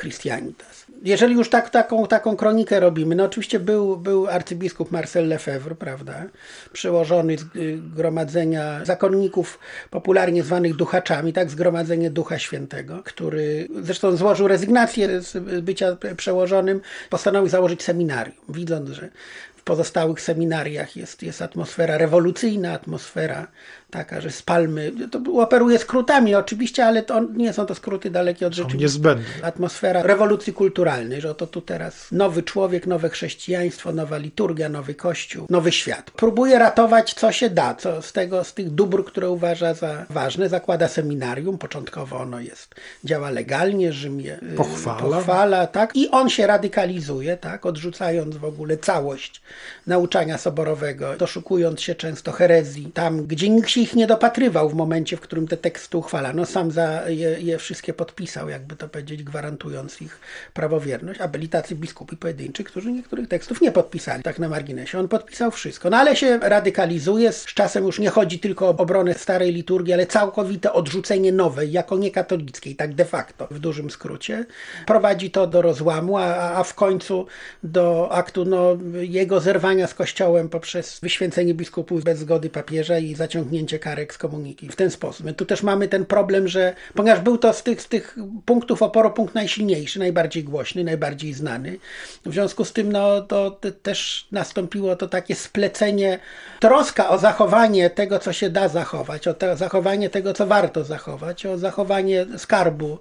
Christianitas. 0.00 0.83
Jeżeli 1.02 1.34
już 1.34 1.50
tak, 1.50 1.70
taką, 1.70 2.06
taką 2.06 2.36
kronikę 2.36 2.80
robimy, 2.80 3.14
no 3.14 3.24
oczywiście 3.24 3.60
był, 3.60 3.96
był 3.96 4.26
arcybiskup 4.28 4.90
Marcel 4.90 5.28
Lefebvre, 5.28 5.74
prawda, 5.74 6.24
przełożony 6.72 7.38
z 7.38 7.42
y, 7.56 7.78
gromadzenia 7.96 8.84
zakonników 8.84 9.58
popularnie 9.90 10.42
zwanych 10.42 10.76
duchaczami, 10.76 11.32
tak, 11.32 11.50
zgromadzenie 11.50 12.10
Ducha 12.10 12.38
Świętego, 12.38 13.02
który 13.04 13.68
zresztą 13.82 14.16
złożył 14.16 14.48
rezygnację 14.48 15.20
z 15.20 15.62
bycia 15.64 15.96
przełożonym, 16.16 16.80
postanowił 17.10 17.48
założyć 17.48 17.82
seminarium, 17.82 18.36
widząc, 18.48 18.90
że 18.90 19.08
w 19.56 19.62
pozostałych 19.62 20.20
seminariach 20.20 20.96
jest, 20.96 21.22
jest 21.22 21.42
atmosfera 21.42 21.98
rewolucyjna, 21.98 22.72
atmosfera 22.72 23.46
taka, 23.94 24.20
że 24.20 24.30
z 24.30 24.42
palmy, 24.42 24.92
to 25.10 25.18
operuje 25.42 25.78
skrótami 25.78 26.34
oczywiście, 26.34 26.86
ale 26.86 27.02
to 27.02 27.20
nie 27.20 27.52
są 27.52 27.66
to 27.66 27.74
skróty 27.74 28.10
dalekie 28.10 28.46
od 28.46 28.52
rzeczywistości. 28.52 28.82
Niezbędne. 28.82 29.24
Atmosfera 29.42 30.02
rewolucji 30.02 30.52
kulturalnej, 30.52 31.20
że 31.20 31.30
oto 31.30 31.46
tu 31.46 31.60
teraz 31.60 32.12
nowy 32.12 32.42
człowiek, 32.42 32.86
nowe 32.86 33.08
chrześcijaństwo, 33.08 33.92
nowa 33.92 34.18
liturgia, 34.18 34.68
nowy 34.68 34.94
kościół, 34.94 35.46
nowy 35.50 35.72
świat. 35.72 36.10
Próbuje 36.10 36.58
ratować 36.58 37.14
co 37.14 37.32
się 37.32 37.50
da, 37.50 37.74
co 37.74 38.02
z 38.02 38.12
tego, 38.12 38.44
z 38.44 38.54
tych 38.54 38.70
dóbr, 38.70 39.04
które 39.04 39.30
uważa 39.30 39.74
za 39.74 40.06
ważne. 40.10 40.48
Zakłada 40.48 40.88
seminarium, 40.88 41.58
początkowo 41.58 42.16
ono 42.20 42.40
jest, 42.40 42.74
działa 43.04 43.30
legalnie, 43.30 43.92
Rzym 43.92 44.20
je 44.20 44.38
y, 44.42 44.56
pochwala. 44.56 45.00
pochwala 45.00 45.66
tak? 45.66 45.96
I 45.96 46.10
on 46.10 46.28
się 46.30 46.46
radykalizuje, 46.46 47.36
tak? 47.36 47.66
Odrzucając 47.66 48.36
w 48.36 48.44
ogóle 48.44 48.76
całość 48.76 49.42
nauczania 49.86 50.38
soborowego, 50.38 51.16
doszukując 51.18 51.80
się 51.80 51.94
często 51.94 52.32
herezji, 52.32 52.90
tam 52.94 53.26
gdzie 53.26 53.48
nikt 53.48 53.70
się 53.70 53.83
ich 53.84 53.96
nie 53.96 54.06
dopatrywał 54.06 54.68
w 54.68 54.74
momencie, 54.74 55.16
w 55.16 55.20
którym 55.20 55.48
te 55.48 55.56
teksty 55.56 55.98
uchwalano. 55.98 56.46
Sam 56.46 56.70
za 56.70 57.08
je, 57.08 57.40
je 57.40 57.58
wszystkie 57.58 57.92
podpisał, 57.92 58.48
jakby 58.48 58.76
to 58.76 58.88
powiedzieć, 58.88 59.22
gwarantując 59.22 60.02
ich 60.02 60.20
prawowierność, 60.54 61.20
a 61.20 61.28
byli 61.28 61.48
tacy 61.48 61.74
biskupi 61.74 62.16
pojedynczy, 62.16 62.64
którzy 62.64 62.92
niektórych 62.92 63.28
tekstów 63.28 63.60
nie 63.60 63.72
podpisali, 63.72 64.22
tak 64.22 64.38
na 64.38 64.48
marginesie. 64.48 64.98
On 64.98 65.08
podpisał 65.08 65.50
wszystko. 65.50 65.90
No 65.90 65.96
ale 65.96 66.16
się 66.16 66.38
radykalizuje, 66.38 67.32
z 67.32 67.44
czasem 67.44 67.84
już 67.84 67.98
nie 67.98 68.10
chodzi 68.10 68.38
tylko 68.38 68.66
o 68.66 68.76
obronę 68.76 69.14
starej 69.14 69.52
liturgii, 69.52 69.94
ale 69.94 70.06
całkowite 70.06 70.72
odrzucenie 70.72 71.32
nowej, 71.32 71.72
jako 71.72 71.98
niekatolickiej, 71.98 72.76
tak 72.76 72.94
de 72.94 73.04
facto, 73.04 73.48
w 73.50 73.58
dużym 73.58 73.90
skrócie. 73.90 74.44
Prowadzi 74.86 75.30
to 75.30 75.46
do 75.46 75.62
rozłamu, 75.62 76.18
a, 76.18 76.24
a 76.54 76.62
w 76.62 76.74
końcu 76.74 77.26
do 77.62 78.12
aktu 78.12 78.44
no, 78.44 78.76
jego 79.00 79.40
zerwania 79.40 79.86
z 79.86 79.94
kościołem 79.94 80.48
poprzez 80.48 81.00
wyświęcenie 81.00 81.54
biskupów 81.54 82.04
bez 82.04 82.18
zgody 82.18 82.50
papieża 82.50 82.98
i 82.98 83.14
zaciągnięcie 83.14 83.73
karek 83.78 84.14
z 84.14 84.18
komuniki 84.18 84.68
w 84.68 84.76
ten 84.76 84.90
sposób. 84.90 85.26
Tu 85.36 85.46
też 85.46 85.62
mamy 85.62 85.88
ten 85.88 86.06
problem, 86.06 86.48
że 86.48 86.74
ponieważ 86.94 87.20
był 87.20 87.38
to 87.38 87.52
z 87.52 87.62
tych, 87.62 87.82
z 87.82 87.88
tych 87.88 88.16
punktów 88.44 88.82
oporu 88.82 89.10
punkt 89.10 89.34
najsilniejszy, 89.34 89.98
najbardziej 89.98 90.44
głośny, 90.44 90.84
najbardziej 90.84 91.32
znany, 91.32 91.78
w 92.26 92.32
związku 92.32 92.64
z 92.64 92.72
tym 92.72 92.92
no, 92.92 93.20
to 93.20 93.60
też 93.82 94.26
nastąpiło 94.32 94.96
to 94.96 95.08
takie 95.08 95.34
splecenie, 95.34 96.18
troska 96.60 97.08
o 97.08 97.18
zachowanie 97.18 97.90
tego, 97.90 98.18
co 98.18 98.32
się 98.32 98.50
da 98.50 98.68
zachować, 98.68 99.28
o 99.28 99.34
te, 99.34 99.56
zachowanie 99.56 100.10
tego, 100.10 100.32
co 100.32 100.46
warto 100.46 100.84
zachować, 100.84 101.46
o 101.46 101.58
zachowanie 101.58 102.26
skarbu 102.36 102.98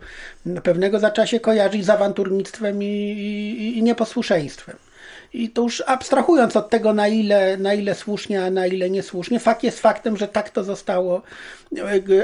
pewnego 0.63 0.99
zaczęła 0.99 1.27
się 1.27 1.39
kojarzyć 1.39 1.85
z 1.85 1.89
awanturnictwem 1.89 2.83
i, 2.83 2.85
i, 2.85 3.77
i 3.77 3.83
nieposłuszeństwem. 3.83 4.75
I 5.33 5.49
to 5.49 5.61
już 5.61 5.83
abstrahując 5.87 6.55
od 6.55 6.69
tego, 6.69 6.93
na 6.93 7.07
ile, 7.07 7.57
na 7.57 7.73
ile 7.73 7.95
słusznie, 7.95 8.45
a 8.45 8.49
na 8.49 8.67
ile 8.67 8.89
niesłusznie, 8.89 9.39
fakt 9.39 9.63
jest 9.63 9.79
faktem, 9.79 10.17
że 10.17 10.27
tak 10.27 10.49
to 10.49 10.63
zostało, 10.63 11.21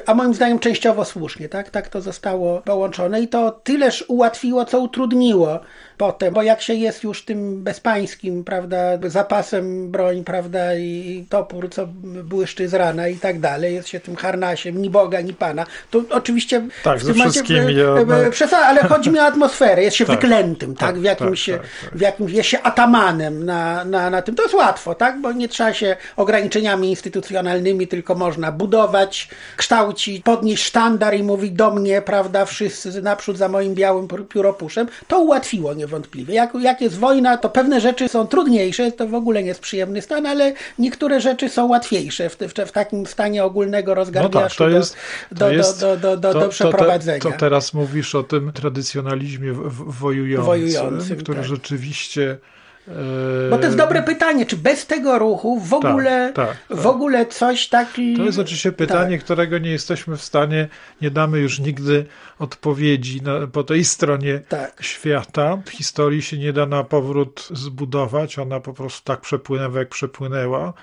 a 0.06 0.14
moim 0.14 0.34
zdaniem 0.34 0.60
częściowo 0.60 1.06
słusznie, 1.06 1.50
tak, 1.50 1.70
tak 1.70 1.90
to 1.90 2.02
zostało 2.02 2.62
połączone 2.62 3.22
i 3.22 3.28
to 3.28 3.52
tyleż 3.52 4.06
ułatwiło, 4.08 4.66
co 4.66 4.80
utrudniło 4.80 5.60
potem, 6.00 6.34
bo 6.34 6.42
jak 6.42 6.62
się 6.62 6.74
jest 6.74 7.04
już 7.04 7.26
tym 7.26 7.64
bezpańskim, 7.64 8.44
prawda, 8.44 8.78
zapasem 9.08 9.92
broń, 9.92 10.24
prawda, 10.24 10.76
i 10.76 11.26
topór, 11.30 11.70
co 11.70 11.88
błyszczy 12.24 12.68
z 12.68 12.74
rana 12.74 13.08
i 13.08 13.18
tak 13.18 13.40
dalej, 13.40 13.74
jest 13.76 13.88
się 13.88 14.00
tym 14.00 14.16
harnasiem, 14.16 14.82
ni 14.82 14.90
Boga, 14.90 15.22
ni 15.22 15.34
Pana, 15.34 15.66
to 15.92 16.02
oczywiście 16.10 16.68
tak, 16.84 17.00
w 17.00 17.06
tym 17.06 17.14
wszystkim 17.14 17.58
momencie, 17.58 18.48
ja... 18.52 18.66
ale 18.66 18.84
chodzi 18.84 19.10
mi 19.10 19.20
o 19.20 19.24
atmosferę, 19.24 19.84
jest 19.84 19.98
się 19.98 20.06
tak, 20.06 20.16
wyklętym, 20.16 20.76
tak, 20.76 20.90
tak 20.90 21.00
w 21.00 21.04
jakimś, 21.04 21.46
tak, 21.46 21.62
tak, 21.62 21.98
w 21.98 22.02
jakimś, 22.02 22.32
jest 22.32 22.50
się 22.50 22.62
atamanem 22.62 23.46
na, 23.46 23.86
na, 23.86 24.10
na 24.10 24.22
tym, 24.22 24.36
to 24.36 24.44
jest 24.44 24.56
łatwo, 24.56 24.96
tak, 24.96 25.22
bo 25.22 25.32
nie 25.32 25.48
trzeba 25.48 25.74
się 25.74 25.96
ograniczeniami 26.18 26.90
instytucjonalnymi, 26.90 27.88
tylko 27.88 28.16
można 28.16 28.52
budować, 28.52 29.30
kształcić, 29.58 30.24
podnieść 30.24 30.64
sztandar 30.64 31.16
i 31.16 31.24
mówić 31.24 31.52
do 31.52 31.72
mnie, 31.72 32.02
prawda, 32.02 32.46
wszyscy 32.46 33.02
naprzód 33.02 33.38
za 33.38 33.50
moim 33.50 33.76
białym 33.76 34.08
pióropuszem, 34.30 34.88
to 35.08 35.20
ułatwiło 35.20 35.74
nie 35.74 35.89
niewątpliwie. 35.90 36.34
Jak, 36.34 36.54
jak 36.62 36.82
jest 36.82 36.98
wojna, 36.98 37.38
to 37.38 37.50
pewne 37.50 37.82
rzeczy 37.82 38.08
są 38.08 38.28
trudniejsze, 38.28 38.92
to 38.92 39.08
w 39.08 39.14
ogóle 39.14 39.42
nie 39.42 39.48
jest 39.48 39.60
przyjemny 39.60 40.02
stan, 40.02 40.26
ale 40.26 40.54
niektóre 40.80 41.22
rzeczy 41.22 41.50
są 41.50 41.68
łatwiejsze 41.68 42.30
w, 42.30 42.38
w, 42.38 42.54
w 42.54 42.72
takim 42.72 43.06
stanie 43.06 43.44
ogólnego 43.44 43.94
rozgardiaszu 43.94 44.40
no 44.40 44.50
tak, 44.50 44.58
to 44.58 44.70
jest, 44.70 44.96
do, 45.32 45.40
to 45.40 45.52
jest, 45.52 45.82
do, 45.82 45.98
do, 45.98 46.18
do, 46.18 46.34
do, 46.34 46.40
do 46.40 46.50
przeprowadzenia. 46.50 47.20
To, 47.20 47.32
to, 47.32 47.38
teraz 47.38 47.74
mówisz 47.74 48.16
o 48.16 48.24
tym 48.24 48.52
tradycjonalizmie 48.52 49.54
wojującym, 49.54 50.46
wojującym 50.46 51.18
który 51.18 51.38
tak. 51.38 51.48
rzeczywiście 51.48 52.38
Bo 53.50 53.58
to 53.58 53.64
jest 53.64 53.78
dobre 53.78 54.04
pytanie, 54.04 54.46
czy 54.46 54.58
bez 54.58 54.88
tego 54.88 55.20
ruchu 55.20 55.60
w 55.60 55.70
tak, 55.70 55.86
ogóle, 55.86 56.32
tak, 56.36 56.58
tak, 56.68 56.78
w 56.78 56.88
ogóle 56.88 57.26
coś 57.26 57.68
taki... 57.68 58.18
To 58.18 58.24
jest 58.24 58.40
oczywiście 58.40 58.72
pytanie, 58.72 59.18
tak. 59.18 59.26
którego 59.26 59.58
nie 59.58 59.70
jesteśmy 59.70 60.18
w 60.18 60.22
stanie, 60.22 60.68
nie 61.02 61.12
damy 61.12 61.40
już 61.40 61.60
nigdy 61.60 62.06
odpowiedzi 62.40 63.22
na, 63.22 63.48
po 63.48 63.64
tej 63.64 63.86
stronie 63.86 64.42
tak. 64.50 64.84
świata. 64.84 65.58
Historii 65.70 66.22
się 66.22 66.38
nie 66.38 66.54
da 66.54 66.66
na 66.66 66.84
powrót 66.84 67.48
zbudować, 67.52 68.40
ona 68.40 68.60
po 68.60 68.74
prostu 68.74 69.04
tak 69.04 69.22
przepłynęła, 69.22 69.80
jak 69.80 69.90
przepłynęła. 69.90 70.74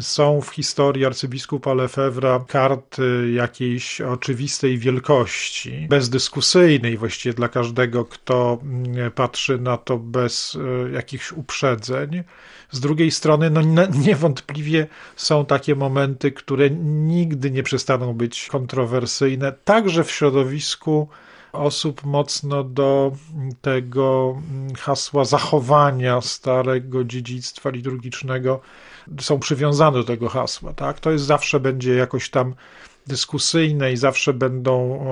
Są 0.00 0.40
w 0.40 0.48
historii 0.48 1.06
arcybiskupa 1.06 1.74
Lefebvra 1.74 2.44
karty 2.48 3.32
jakiejś 3.34 4.00
oczywistej 4.00 4.78
wielkości, 4.78 5.86
bezdyskusyjnej 5.88 6.98
właściwie 6.98 7.34
dla 7.34 7.48
każdego, 7.48 8.04
kto 8.04 8.58
mm, 8.62 9.10
patrzy 9.10 9.58
na 9.58 9.76
to 9.76 9.98
bez 9.98 10.58
e, 10.86 10.90
jakichś 10.90 11.32
uprzedzeń. 11.32 12.22
Z 12.70 12.80
drugiej 12.80 13.10
strony, 13.10 13.50
no 13.50 13.60
niewątpliwie 14.06 14.86
są 15.16 15.46
takie 15.46 15.74
momenty, 15.74 16.32
które 16.32 16.70
nigdy 16.70 17.50
nie 17.50 17.62
przestaną 17.62 18.14
być 18.14 18.46
kontrowersyjne, 18.46 19.52
także 19.64 20.04
w 20.04 20.10
środowisku 20.10 21.08
osób 21.52 22.04
mocno 22.04 22.64
do 22.64 23.12
tego 23.60 24.36
mm, 24.50 24.74
hasła 24.74 25.24
zachowania 25.24 26.20
starego 26.20 27.04
dziedzictwa 27.04 27.70
liturgicznego 27.70 28.60
są 29.20 29.38
przywiązane 29.38 29.98
do 29.98 30.04
tego 30.04 30.28
hasła. 30.28 30.72
Tak? 30.72 31.00
To 31.00 31.10
jest 31.10 31.24
zawsze 31.24 31.60
będzie 31.60 31.94
jakoś 31.94 32.30
tam 32.30 32.54
dyskusyjne 33.06 33.92
i 33.92 33.96
zawsze 33.96 34.34
będą 34.34 35.04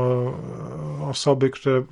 e, 1.03 1.07
osoby, 1.07 1.51
które 1.51 1.83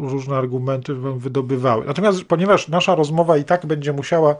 różne 0.00 0.36
argumenty 0.36 0.94
wydobywały. 0.94 1.86
Natomiast 1.86 2.24
ponieważ 2.24 2.68
nasza 2.68 2.94
rozmowa 2.94 3.36
i 3.36 3.44
tak 3.44 3.66
będzie 3.66 3.92
musiała 3.92 4.36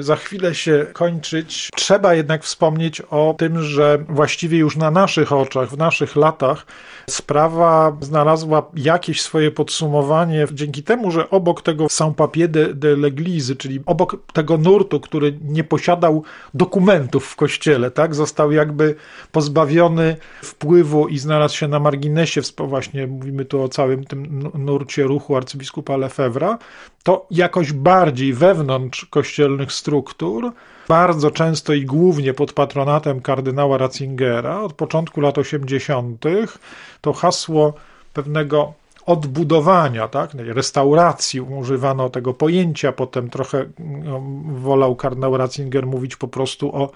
za 0.00 0.16
chwilę 0.16 0.54
się 0.54 0.86
kończyć, 0.92 1.68
trzeba 1.76 2.14
jednak 2.14 2.44
wspomnieć 2.44 3.00
o 3.00 3.34
tym, 3.38 3.62
że 3.62 3.98
właściwie 4.08 4.58
już 4.58 4.76
na 4.76 4.90
naszych 4.90 5.32
oczach, 5.32 5.70
w 5.70 5.78
naszych 5.78 6.16
latach 6.16 6.66
sprawa 7.10 7.96
znalazła 8.00 8.70
jakieś 8.76 9.22
swoje 9.22 9.50
podsumowanie 9.50 10.46
dzięki 10.52 10.82
temu, 10.82 11.10
że 11.10 11.30
obok 11.30 11.62
tego 11.62 11.88
Saint-Papier 11.88 12.48
de, 12.48 12.74
de 12.74 12.96
l'Église, 12.96 13.56
czyli 13.56 13.80
obok 13.86 14.16
tego 14.32 14.58
nurtu, 14.58 15.00
który 15.00 15.38
nie 15.44 15.64
posiadał 15.64 16.22
dokumentów 16.54 17.26
w 17.26 17.36
kościele, 17.36 17.90
tak, 17.90 18.14
został 18.14 18.52
jakby 18.52 18.94
pozbawiony 19.32 20.16
wpływu 20.42 21.08
i 21.08 21.18
znalazł 21.18 21.56
się 21.56 21.68
na 21.68 21.80
marginesie, 21.80 22.40
właśnie 22.58 23.06
mówimy 23.06 23.44
tu 23.44 23.62
o 23.62 23.68
całym 23.68 24.04
tym 24.04 24.50
nurcie 24.54 25.02
ruchu 25.02 25.36
arcybiskupa 25.36 25.96
Lefebvra, 25.96 26.58
to 27.02 27.26
jakoś 27.30 27.72
bardziej 27.72 28.32
wewnątrz 28.32 29.04
kościelnych 29.04 29.72
struktur, 29.72 30.52
bardzo 30.88 31.30
często 31.30 31.72
i 31.72 31.84
głównie 31.84 32.34
pod 32.34 32.52
patronatem 32.52 33.20
kardynała 33.20 33.78
Ratzingera 33.78 34.60
od 34.60 34.72
początku 34.72 35.20
lat 35.20 35.38
80., 35.38 36.24
to 37.00 37.12
hasło 37.12 37.74
pewnego 38.14 38.72
odbudowania, 39.06 40.08
tak, 40.08 40.30
restauracji, 40.34 41.40
używano 41.40 42.10
tego 42.10 42.34
pojęcia, 42.34 42.92
potem 42.92 43.30
trochę 43.30 43.64
no, 43.78 44.22
wolał 44.44 44.96
kardynał 44.96 45.36
Ratzinger 45.36 45.86
mówić 45.86 46.16
po 46.16 46.28
prostu 46.28 46.76
o 46.76 46.90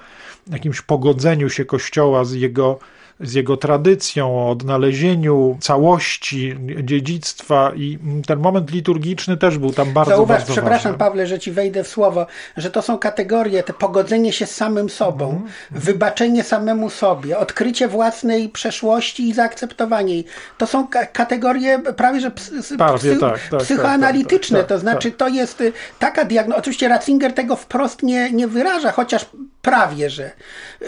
jakimś 0.50 0.80
pogodzeniu 0.80 1.50
się 1.50 1.64
Kościoła 1.64 2.24
z 2.24 2.32
jego 2.32 2.78
z 3.20 3.34
jego 3.34 3.56
tradycją, 3.56 4.38
o 4.38 4.50
odnalezieniu 4.50 5.58
całości 5.60 6.56
dziedzictwa 6.82 7.72
i 7.76 7.98
ten 8.26 8.38
moment 8.38 8.70
liturgiczny 8.70 9.36
też 9.36 9.58
był 9.58 9.72
tam 9.72 9.92
bardzo, 9.92 10.16
Zauważ, 10.16 10.38
bardzo 10.38 10.52
przepraszam 10.52 10.92
ważny. 10.92 10.98
Pawle, 10.98 11.26
że 11.26 11.38
ci 11.38 11.52
wejdę 11.52 11.84
w 11.84 11.88
słowo, 11.88 12.26
że 12.56 12.70
to 12.70 12.82
są 12.82 12.98
kategorie, 12.98 13.62
te 13.62 13.72
pogodzenie 13.72 14.32
się 14.32 14.46
z 14.46 14.54
samym 14.54 14.90
sobą, 14.90 15.28
mm 15.30 15.44
wybaczenie 15.70 16.42
samemu 16.42 16.90
sobie, 16.90 17.38
odkrycie 17.38 17.88
własnej 17.88 18.48
przeszłości 18.48 19.28
i 19.28 19.32
zaakceptowanie 19.32 20.14
jej. 20.14 20.24
To 20.58 20.66
są 20.66 20.86
kategorie 21.12 21.78
prawie, 21.78 22.20
że 22.20 22.30
psy, 22.30 22.76
prawie, 22.78 23.16
tak, 23.16 23.40
tak, 23.50 23.60
psychoanalityczne, 23.60 24.58
tak, 24.58 24.68
tak, 24.68 24.76
to 24.76 24.80
znaczy 24.80 25.10
to 25.10 25.28
jest 25.28 25.60
y, 25.60 25.72
taka 25.98 26.24
diagnoza, 26.24 26.58
oczywiście 26.58 26.88
Ratzinger 26.88 27.32
tego 27.32 27.56
wprost 27.56 28.02
nie, 28.02 28.32
nie 28.32 28.48
wyraża, 28.48 28.92
chociaż 28.92 29.26
prawie, 29.62 30.10
że, 30.10 30.30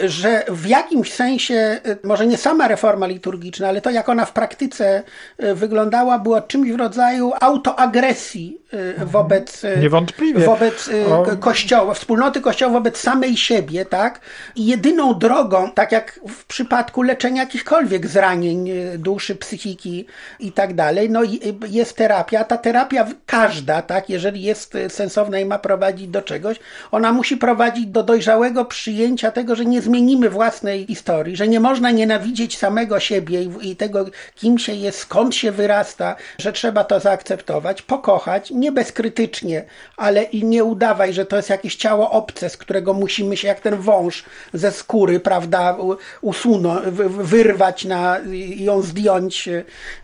że 0.03 0.45
w 0.49 0.65
jakimś 0.65 1.13
sensie, 1.13 1.79
y, 1.87 2.07
może 2.17 2.27
nie 2.27 2.37
sama 2.37 2.67
reforma 2.67 3.07
liturgiczna, 3.07 3.67
ale 3.67 3.81
to 3.81 3.89
jak 3.89 4.09
ona 4.09 4.25
w 4.25 4.33
praktyce 4.33 5.03
y, 5.43 5.55
wyglądała, 5.55 6.19
było 6.19 6.41
czymś 6.41 6.71
w 6.71 6.75
rodzaju 6.75 7.33
autoagresji 7.41 8.57
mhm. 8.71 9.07
wobec, 9.07 9.63
Niewątpliwie. 9.81 10.45
wobec 10.45 10.89
o... 11.11 11.37
kościoła, 11.37 11.93
wspólnoty 11.93 12.41
kościoła 12.41 12.73
wobec 12.73 12.97
samej 12.97 13.37
siebie, 13.37 13.85
tak? 13.85 14.19
I 14.55 14.65
jedyną 14.65 15.13
drogą, 15.13 15.71
tak 15.71 15.91
jak 15.91 16.19
w 16.29 16.45
przypadku 16.45 17.01
leczenia 17.01 17.41
jakichkolwiek 17.41 18.07
zranień 18.07 18.69
duszy, 18.97 19.35
psychiki 19.35 20.05
i 20.39 20.51
tak 20.51 20.73
dalej, 20.73 21.09
no 21.09 21.21
jest 21.67 21.95
terapia. 21.95 22.43
Ta 22.43 22.57
terapia 22.57 23.07
każda, 23.25 23.81
tak, 23.81 24.09
jeżeli 24.09 24.41
jest 24.41 24.77
sensowna 24.89 25.39
i 25.39 25.45
ma 25.45 25.59
prowadzić 25.59 26.07
do 26.07 26.21
czegoś, 26.21 26.59
ona 26.91 27.11
musi 27.11 27.37
prowadzić 27.37 27.85
do 27.85 28.03
dojrzałego 28.03 28.65
przyjęcia 28.65 29.31
tego, 29.31 29.55
że 29.55 29.65
nie 29.65 29.81
zmienimy 29.81 30.29
własnej 30.29 30.85
historii, 30.85 31.35
że 31.35 31.47
nie 31.47 31.59
można 31.59 31.91
nienawidzieć 32.07 32.57
samego 32.57 32.99
siebie 32.99 33.43
i, 33.43 33.71
i 33.71 33.75
tego, 33.75 34.05
kim 34.35 34.59
się 34.59 34.73
jest, 34.73 34.99
skąd 34.99 35.35
się 35.35 35.51
wyrasta, 35.51 36.15
że 36.37 36.53
trzeba 36.53 36.83
to 36.83 36.99
zaakceptować, 36.99 37.81
pokochać, 37.81 38.51
nie 38.51 38.71
bezkrytycznie, 38.71 39.65
ale 39.97 40.23
i 40.23 40.45
nie 40.45 40.63
udawaj, 40.63 41.13
że 41.13 41.25
to 41.25 41.35
jest 41.35 41.49
jakieś 41.49 41.75
ciało 41.75 42.11
obce, 42.11 42.49
z 42.49 42.57
którego 42.57 42.93
musimy 42.93 43.37
się 43.37 43.47
jak 43.47 43.59
ten 43.59 43.75
wąż 43.75 44.23
ze 44.53 44.71
skóry, 44.71 45.19
prawda, 45.19 45.77
usunąć, 46.21 46.85
wyrwać 47.09 47.85
na, 47.85 48.19
i 48.19 48.63
ją 48.63 48.81
zdjąć, 48.81 49.49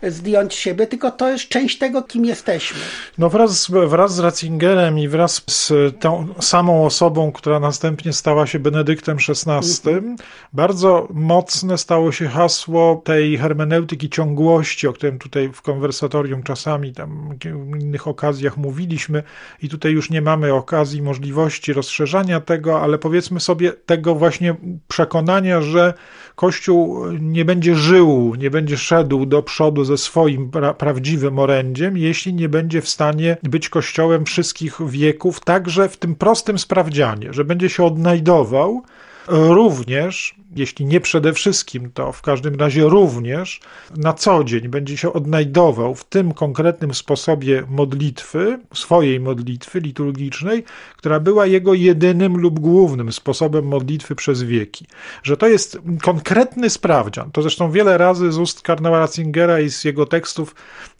zdjąć 0.02 0.54
siebie, 0.54 0.86
tylko 0.86 1.10
to 1.10 1.28
jest 1.28 1.48
część 1.48 1.78
tego, 1.78 2.02
kim 2.02 2.24
jesteśmy. 2.24 2.80
No 3.18 3.30
wraz, 3.30 3.70
wraz 3.86 4.14
z 4.14 4.18
Ratzingerem 4.18 4.98
i 4.98 5.08
wraz 5.08 5.42
z 5.46 5.72
tą 6.00 6.26
samą 6.40 6.86
osobą, 6.86 7.32
która 7.32 7.60
następnie 7.60 8.12
stała 8.12 8.46
się 8.46 8.58
Benedyktem 8.58 9.16
XVI, 9.28 10.16
bardzo 10.52 11.08
mocne 11.10 11.78
stało 11.78 11.93
się 12.12 12.28
hasło 12.28 13.02
tej 13.04 13.38
hermeneutyki 13.38 14.10
ciągłości, 14.10 14.86
o 14.86 14.92
którym 14.92 15.18
tutaj 15.18 15.50
w 15.52 15.62
konwersatorium 15.62 16.42
czasami, 16.42 16.92
tam 16.92 17.38
w 17.72 17.80
innych 17.80 18.08
okazjach 18.08 18.56
mówiliśmy. 18.56 19.22
I 19.62 19.68
tutaj 19.68 19.92
już 19.92 20.10
nie 20.10 20.22
mamy 20.22 20.54
okazji, 20.54 21.02
możliwości 21.02 21.72
rozszerzania 21.72 22.40
tego, 22.40 22.80
ale 22.80 22.98
powiedzmy 22.98 23.40
sobie 23.40 23.72
tego 23.72 24.14
właśnie 24.14 24.54
przekonania, 24.88 25.62
że 25.62 25.94
Kościół 26.34 27.06
nie 27.20 27.44
będzie 27.44 27.74
żył, 27.74 28.34
nie 28.38 28.50
będzie 28.50 28.76
szedł 28.76 29.26
do 29.26 29.42
przodu 29.42 29.84
ze 29.84 29.98
swoim 29.98 30.50
pra 30.50 30.74
prawdziwym 30.74 31.38
orędziem, 31.38 31.96
jeśli 31.96 32.34
nie 32.34 32.48
będzie 32.48 32.80
w 32.80 32.88
stanie 32.88 33.36
być 33.42 33.68
Kościołem 33.68 34.24
wszystkich 34.24 34.78
wieków, 34.88 35.40
także 35.40 35.88
w 35.88 35.96
tym 35.96 36.14
prostym 36.14 36.58
sprawdzianie, 36.58 37.32
że 37.32 37.44
będzie 37.44 37.68
się 37.68 37.84
odnajdował 37.84 38.82
również 39.28 40.34
jeśli 40.56 40.86
nie 40.86 41.00
przede 41.00 41.32
wszystkim, 41.32 41.90
to 41.94 42.12
w 42.12 42.22
każdym 42.22 42.54
razie 42.54 42.82
również 42.82 43.60
na 43.96 44.12
co 44.12 44.44
dzień 44.44 44.68
będzie 44.68 44.96
się 44.96 45.12
odnajdował 45.12 45.94
w 45.94 46.04
tym 46.04 46.34
konkretnym 46.34 46.94
sposobie 46.94 47.64
modlitwy, 47.68 48.58
swojej 48.74 49.20
modlitwy 49.20 49.80
liturgicznej, 49.80 50.64
która 50.96 51.20
była 51.20 51.46
jego 51.46 51.74
jedynym 51.74 52.36
lub 52.36 52.60
głównym 52.60 53.12
sposobem 53.12 53.66
modlitwy 53.66 54.14
przez 54.14 54.42
wieki. 54.42 54.86
Że 55.22 55.36
to 55.36 55.48
jest 55.48 55.78
konkretny 56.02 56.70
sprawdzian. 56.70 57.30
To 57.30 57.42
zresztą 57.42 57.70
wiele 57.70 57.98
razy 57.98 58.32
z 58.32 58.38
ust 58.38 58.62
kardynała 58.62 58.98
Ratzingera 58.98 59.60
i 59.60 59.70
z 59.70 59.84
jego 59.84 60.06
tekstów 60.06 60.54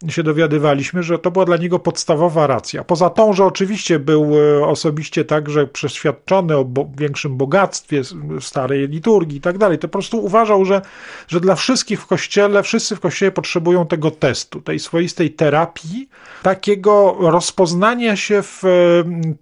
się 0.07 0.23
dowiadywaliśmy, 0.23 1.03
że 1.03 1.19
to 1.19 1.31
była 1.31 1.45
dla 1.45 1.57
niego 1.57 1.79
podstawowa 1.79 2.47
racja. 2.47 2.83
Poza 2.83 3.09
tą, 3.09 3.33
że 3.33 3.45
oczywiście 3.45 3.99
był 3.99 4.31
e, 4.39 4.65
osobiście 4.65 5.25
także 5.25 5.67
przeświadczony 5.67 6.57
o 6.57 6.65
bo 6.65 6.89
większym 6.97 7.37
bogactwie 7.37 8.01
starej 8.39 8.87
liturgii, 8.87 9.41
tak 9.41 9.57
dalej. 9.57 9.79
To 9.79 9.87
po 9.87 9.91
prostu 9.91 10.25
uważał, 10.25 10.65
że, 10.65 10.81
że 11.27 11.39
dla 11.39 11.55
wszystkich 11.55 12.01
w 12.01 12.05
kościele, 12.05 12.63
wszyscy 12.63 12.95
w 12.95 12.99
kościele 12.99 13.31
potrzebują 13.31 13.87
tego 13.87 14.11
testu, 14.11 14.61
tej 14.61 14.79
swoistej 14.79 15.31
terapii, 15.31 16.09
takiego 16.43 17.15
rozpoznania 17.19 18.15
się 18.15 18.41
w 18.41 18.63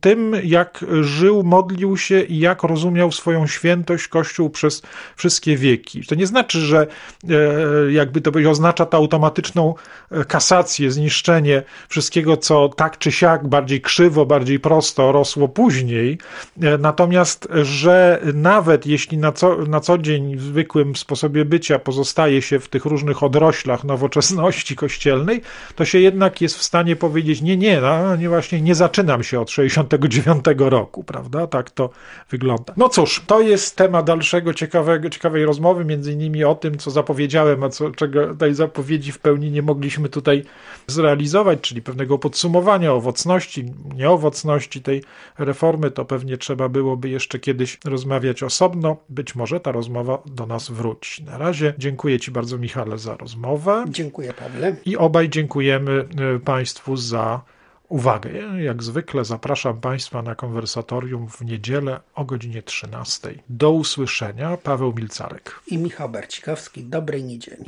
tym, 0.02 0.36
jak 0.44 0.86
żył, 1.02 1.44
modlił 1.44 1.98
się 1.98 2.22
i 2.22 2.40
jak 2.40 2.64
rozumiał 2.64 3.12
swoją 3.12 3.48
świętość 3.48 4.08
Kościół 4.08 4.50
przez 4.50 4.82
wszystkie 5.16 5.58
wieki. 5.58 6.06
To 6.06 6.16
nie 6.16 6.28
znaczy, 6.28 6.60
że 6.60 6.88
e, 7.30 7.92
jakby 7.92 8.22
to 8.22 8.32
oznacza 8.50 8.86
to 8.86 8.98
automatyczną 8.98 9.76
e, 10.12 10.26
kasację, 10.26 10.92
zniszczenie 10.92 11.64
wszystkiego, 11.90 12.38
co 12.38 12.70
tak 12.70 12.98
czy 12.98 13.12
siak, 13.12 13.48
bardziej 13.48 13.82
krzywo, 13.82 14.26
bardziej 14.26 14.60
prosto 14.60 15.12
rosło 15.12 15.48
później. 15.48 16.18
E, 16.62 16.78
natomiast, 16.78 17.48
że 17.62 18.22
na 18.34 18.62
nawet 18.64 18.86
jeśli 18.86 19.18
na 19.18 19.32
co, 19.32 19.58
na 19.58 19.80
co 19.80 19.98
dzień 19.98 20.36
w 20.38 20.42
zwykłym 20.42 20.96
sposobie 20.96 21.46
bycia 21.46 21.80
pozostaje 21.80 22.42
się 22.42 22.60
w 22.60 22.68
tych 22.68 22.86
różnych 22.86 23.24
odroślach 23.24 23.84
nowoczesności 23.84 24.76
kościelnej, 24.76 25.42
to 25.76 25.86
się 25.86 26.00
jednak 26.00 26.42
jest 26.42 26.58
w 26.58 26.64
stanie 26.64 26.96
powiedzieć, 26.96 27.42
nie, 27.42 27.58
nie, 27.58 27.82
no, 27.82 28.16
nie 28.16 28.30
właśnie 28.30 28.62
nie 28.62 28.76
zaczynam 28.76 29.24
się 29.24 29.40
od 29.40 29.52
69 29.52 30.46
roku, 30.58 31.04
prawda? 31.04 31.48
Tak 31.48 31.72
to 31.72 31.90
wygląda. 32.30 32.74
No 32.78 32.90
cóż, 32.90 33.24
to 33.28 33.42
jest 33.42 33.76
temat 33.76 34.06
dalszego 34.06 34.54
ciekawego, 34.54 35.10
ciekawej 35.10 35.46
rozmowy, 35.46 35.86
między 35.86 36.14
innymi 36.14 36.44
o 36.44 36.56
tym, 36.56 36.78
co 36.78 36.92
zapowiedziałem, 36.92 37.64
a 37.64 37.70
co, 37.70 37.92
czego 37.92 38.36
tej 38.36 38.54
zapowiedzi 38.54 39.12
w 39.12 39.20
pełni 39.20 39.52
nie 39.52 39.62
mogliśmy 39.62 40.10
tutaj 40.10 40.44
zrealizować, 40.88 41.62
czyli 41.62 41.82
pewnego 41.82 42.18
podsumowania 42.18 42.94
owocności, 42.94 43.66
nieowocności 43.96 44.82
tej 44.82 45.04
reformy, 45.38 45.92
to 45.92 46.06
pewnie 46.06 46.38
trzeba 46.38 46.70
byłoby 46.70 47.10
jeszcze 47.10 47.40
kiedyś 47.40 47.78
rozmawiać 47.86 48.44
osobno. 48.54 48.98
Być 49.10 49.36
może 49.36 49.60
ta 49.60 49.72
rozmowa 49.72 50.18
do 50.26 50.46
nas 50.46 50.70
wróci. 50.70 51.24
Na 51.24 51.38
razie 51.38 51.74
dziękuję 51.78 52.20
Ci 52.20 52.32
bardzo, 52.32 52.58
Michale, 52.58 52.98
za 52.98 53.18
rozmowę. 53.18 53.86
Dziękuję, 53.90 54.34
Pawle. 54.34 54.76
I 54.86 54.98
obaj 54.98 55.30
dziękujemy 55.30 56.06
e, 56.36 56.40
Państwu 56.40 56.98
za 56.98 57.42
uwagę. 57.90 58.30
Jak 58.62 58.84
zwykle 58.84 59.26
zapraszam 59.26 59.82
Państwa 59.82 60.22
na 60.22 60.36
konwersatorium 60.36 61.30
w 61.30 61.42
niedzielę 61.42 62.00
o 62.16 62.26
godzinie 62.26 62.62
13. 62.64 63.34
Do 63.50 63.72
usłyszenia. 63.72 64.58
Paweł 64.58 64.94
Milcarek 64.98 65.60
i 65.68 65.78
Michał 65.78 66.10
Barcikowski. 66.10 66.84
Dobrej 66.84 67.24
niedzieli. 67.24 67.64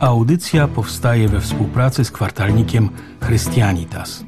Audycja 0.00 0.68
powstaje 0.68 1.28
we 1.28 1.40
współpracy 1.40 2.04
z 2.04 2.10
kwartalnikiem 2.10 2.88
Christianitas. 3.26 4.24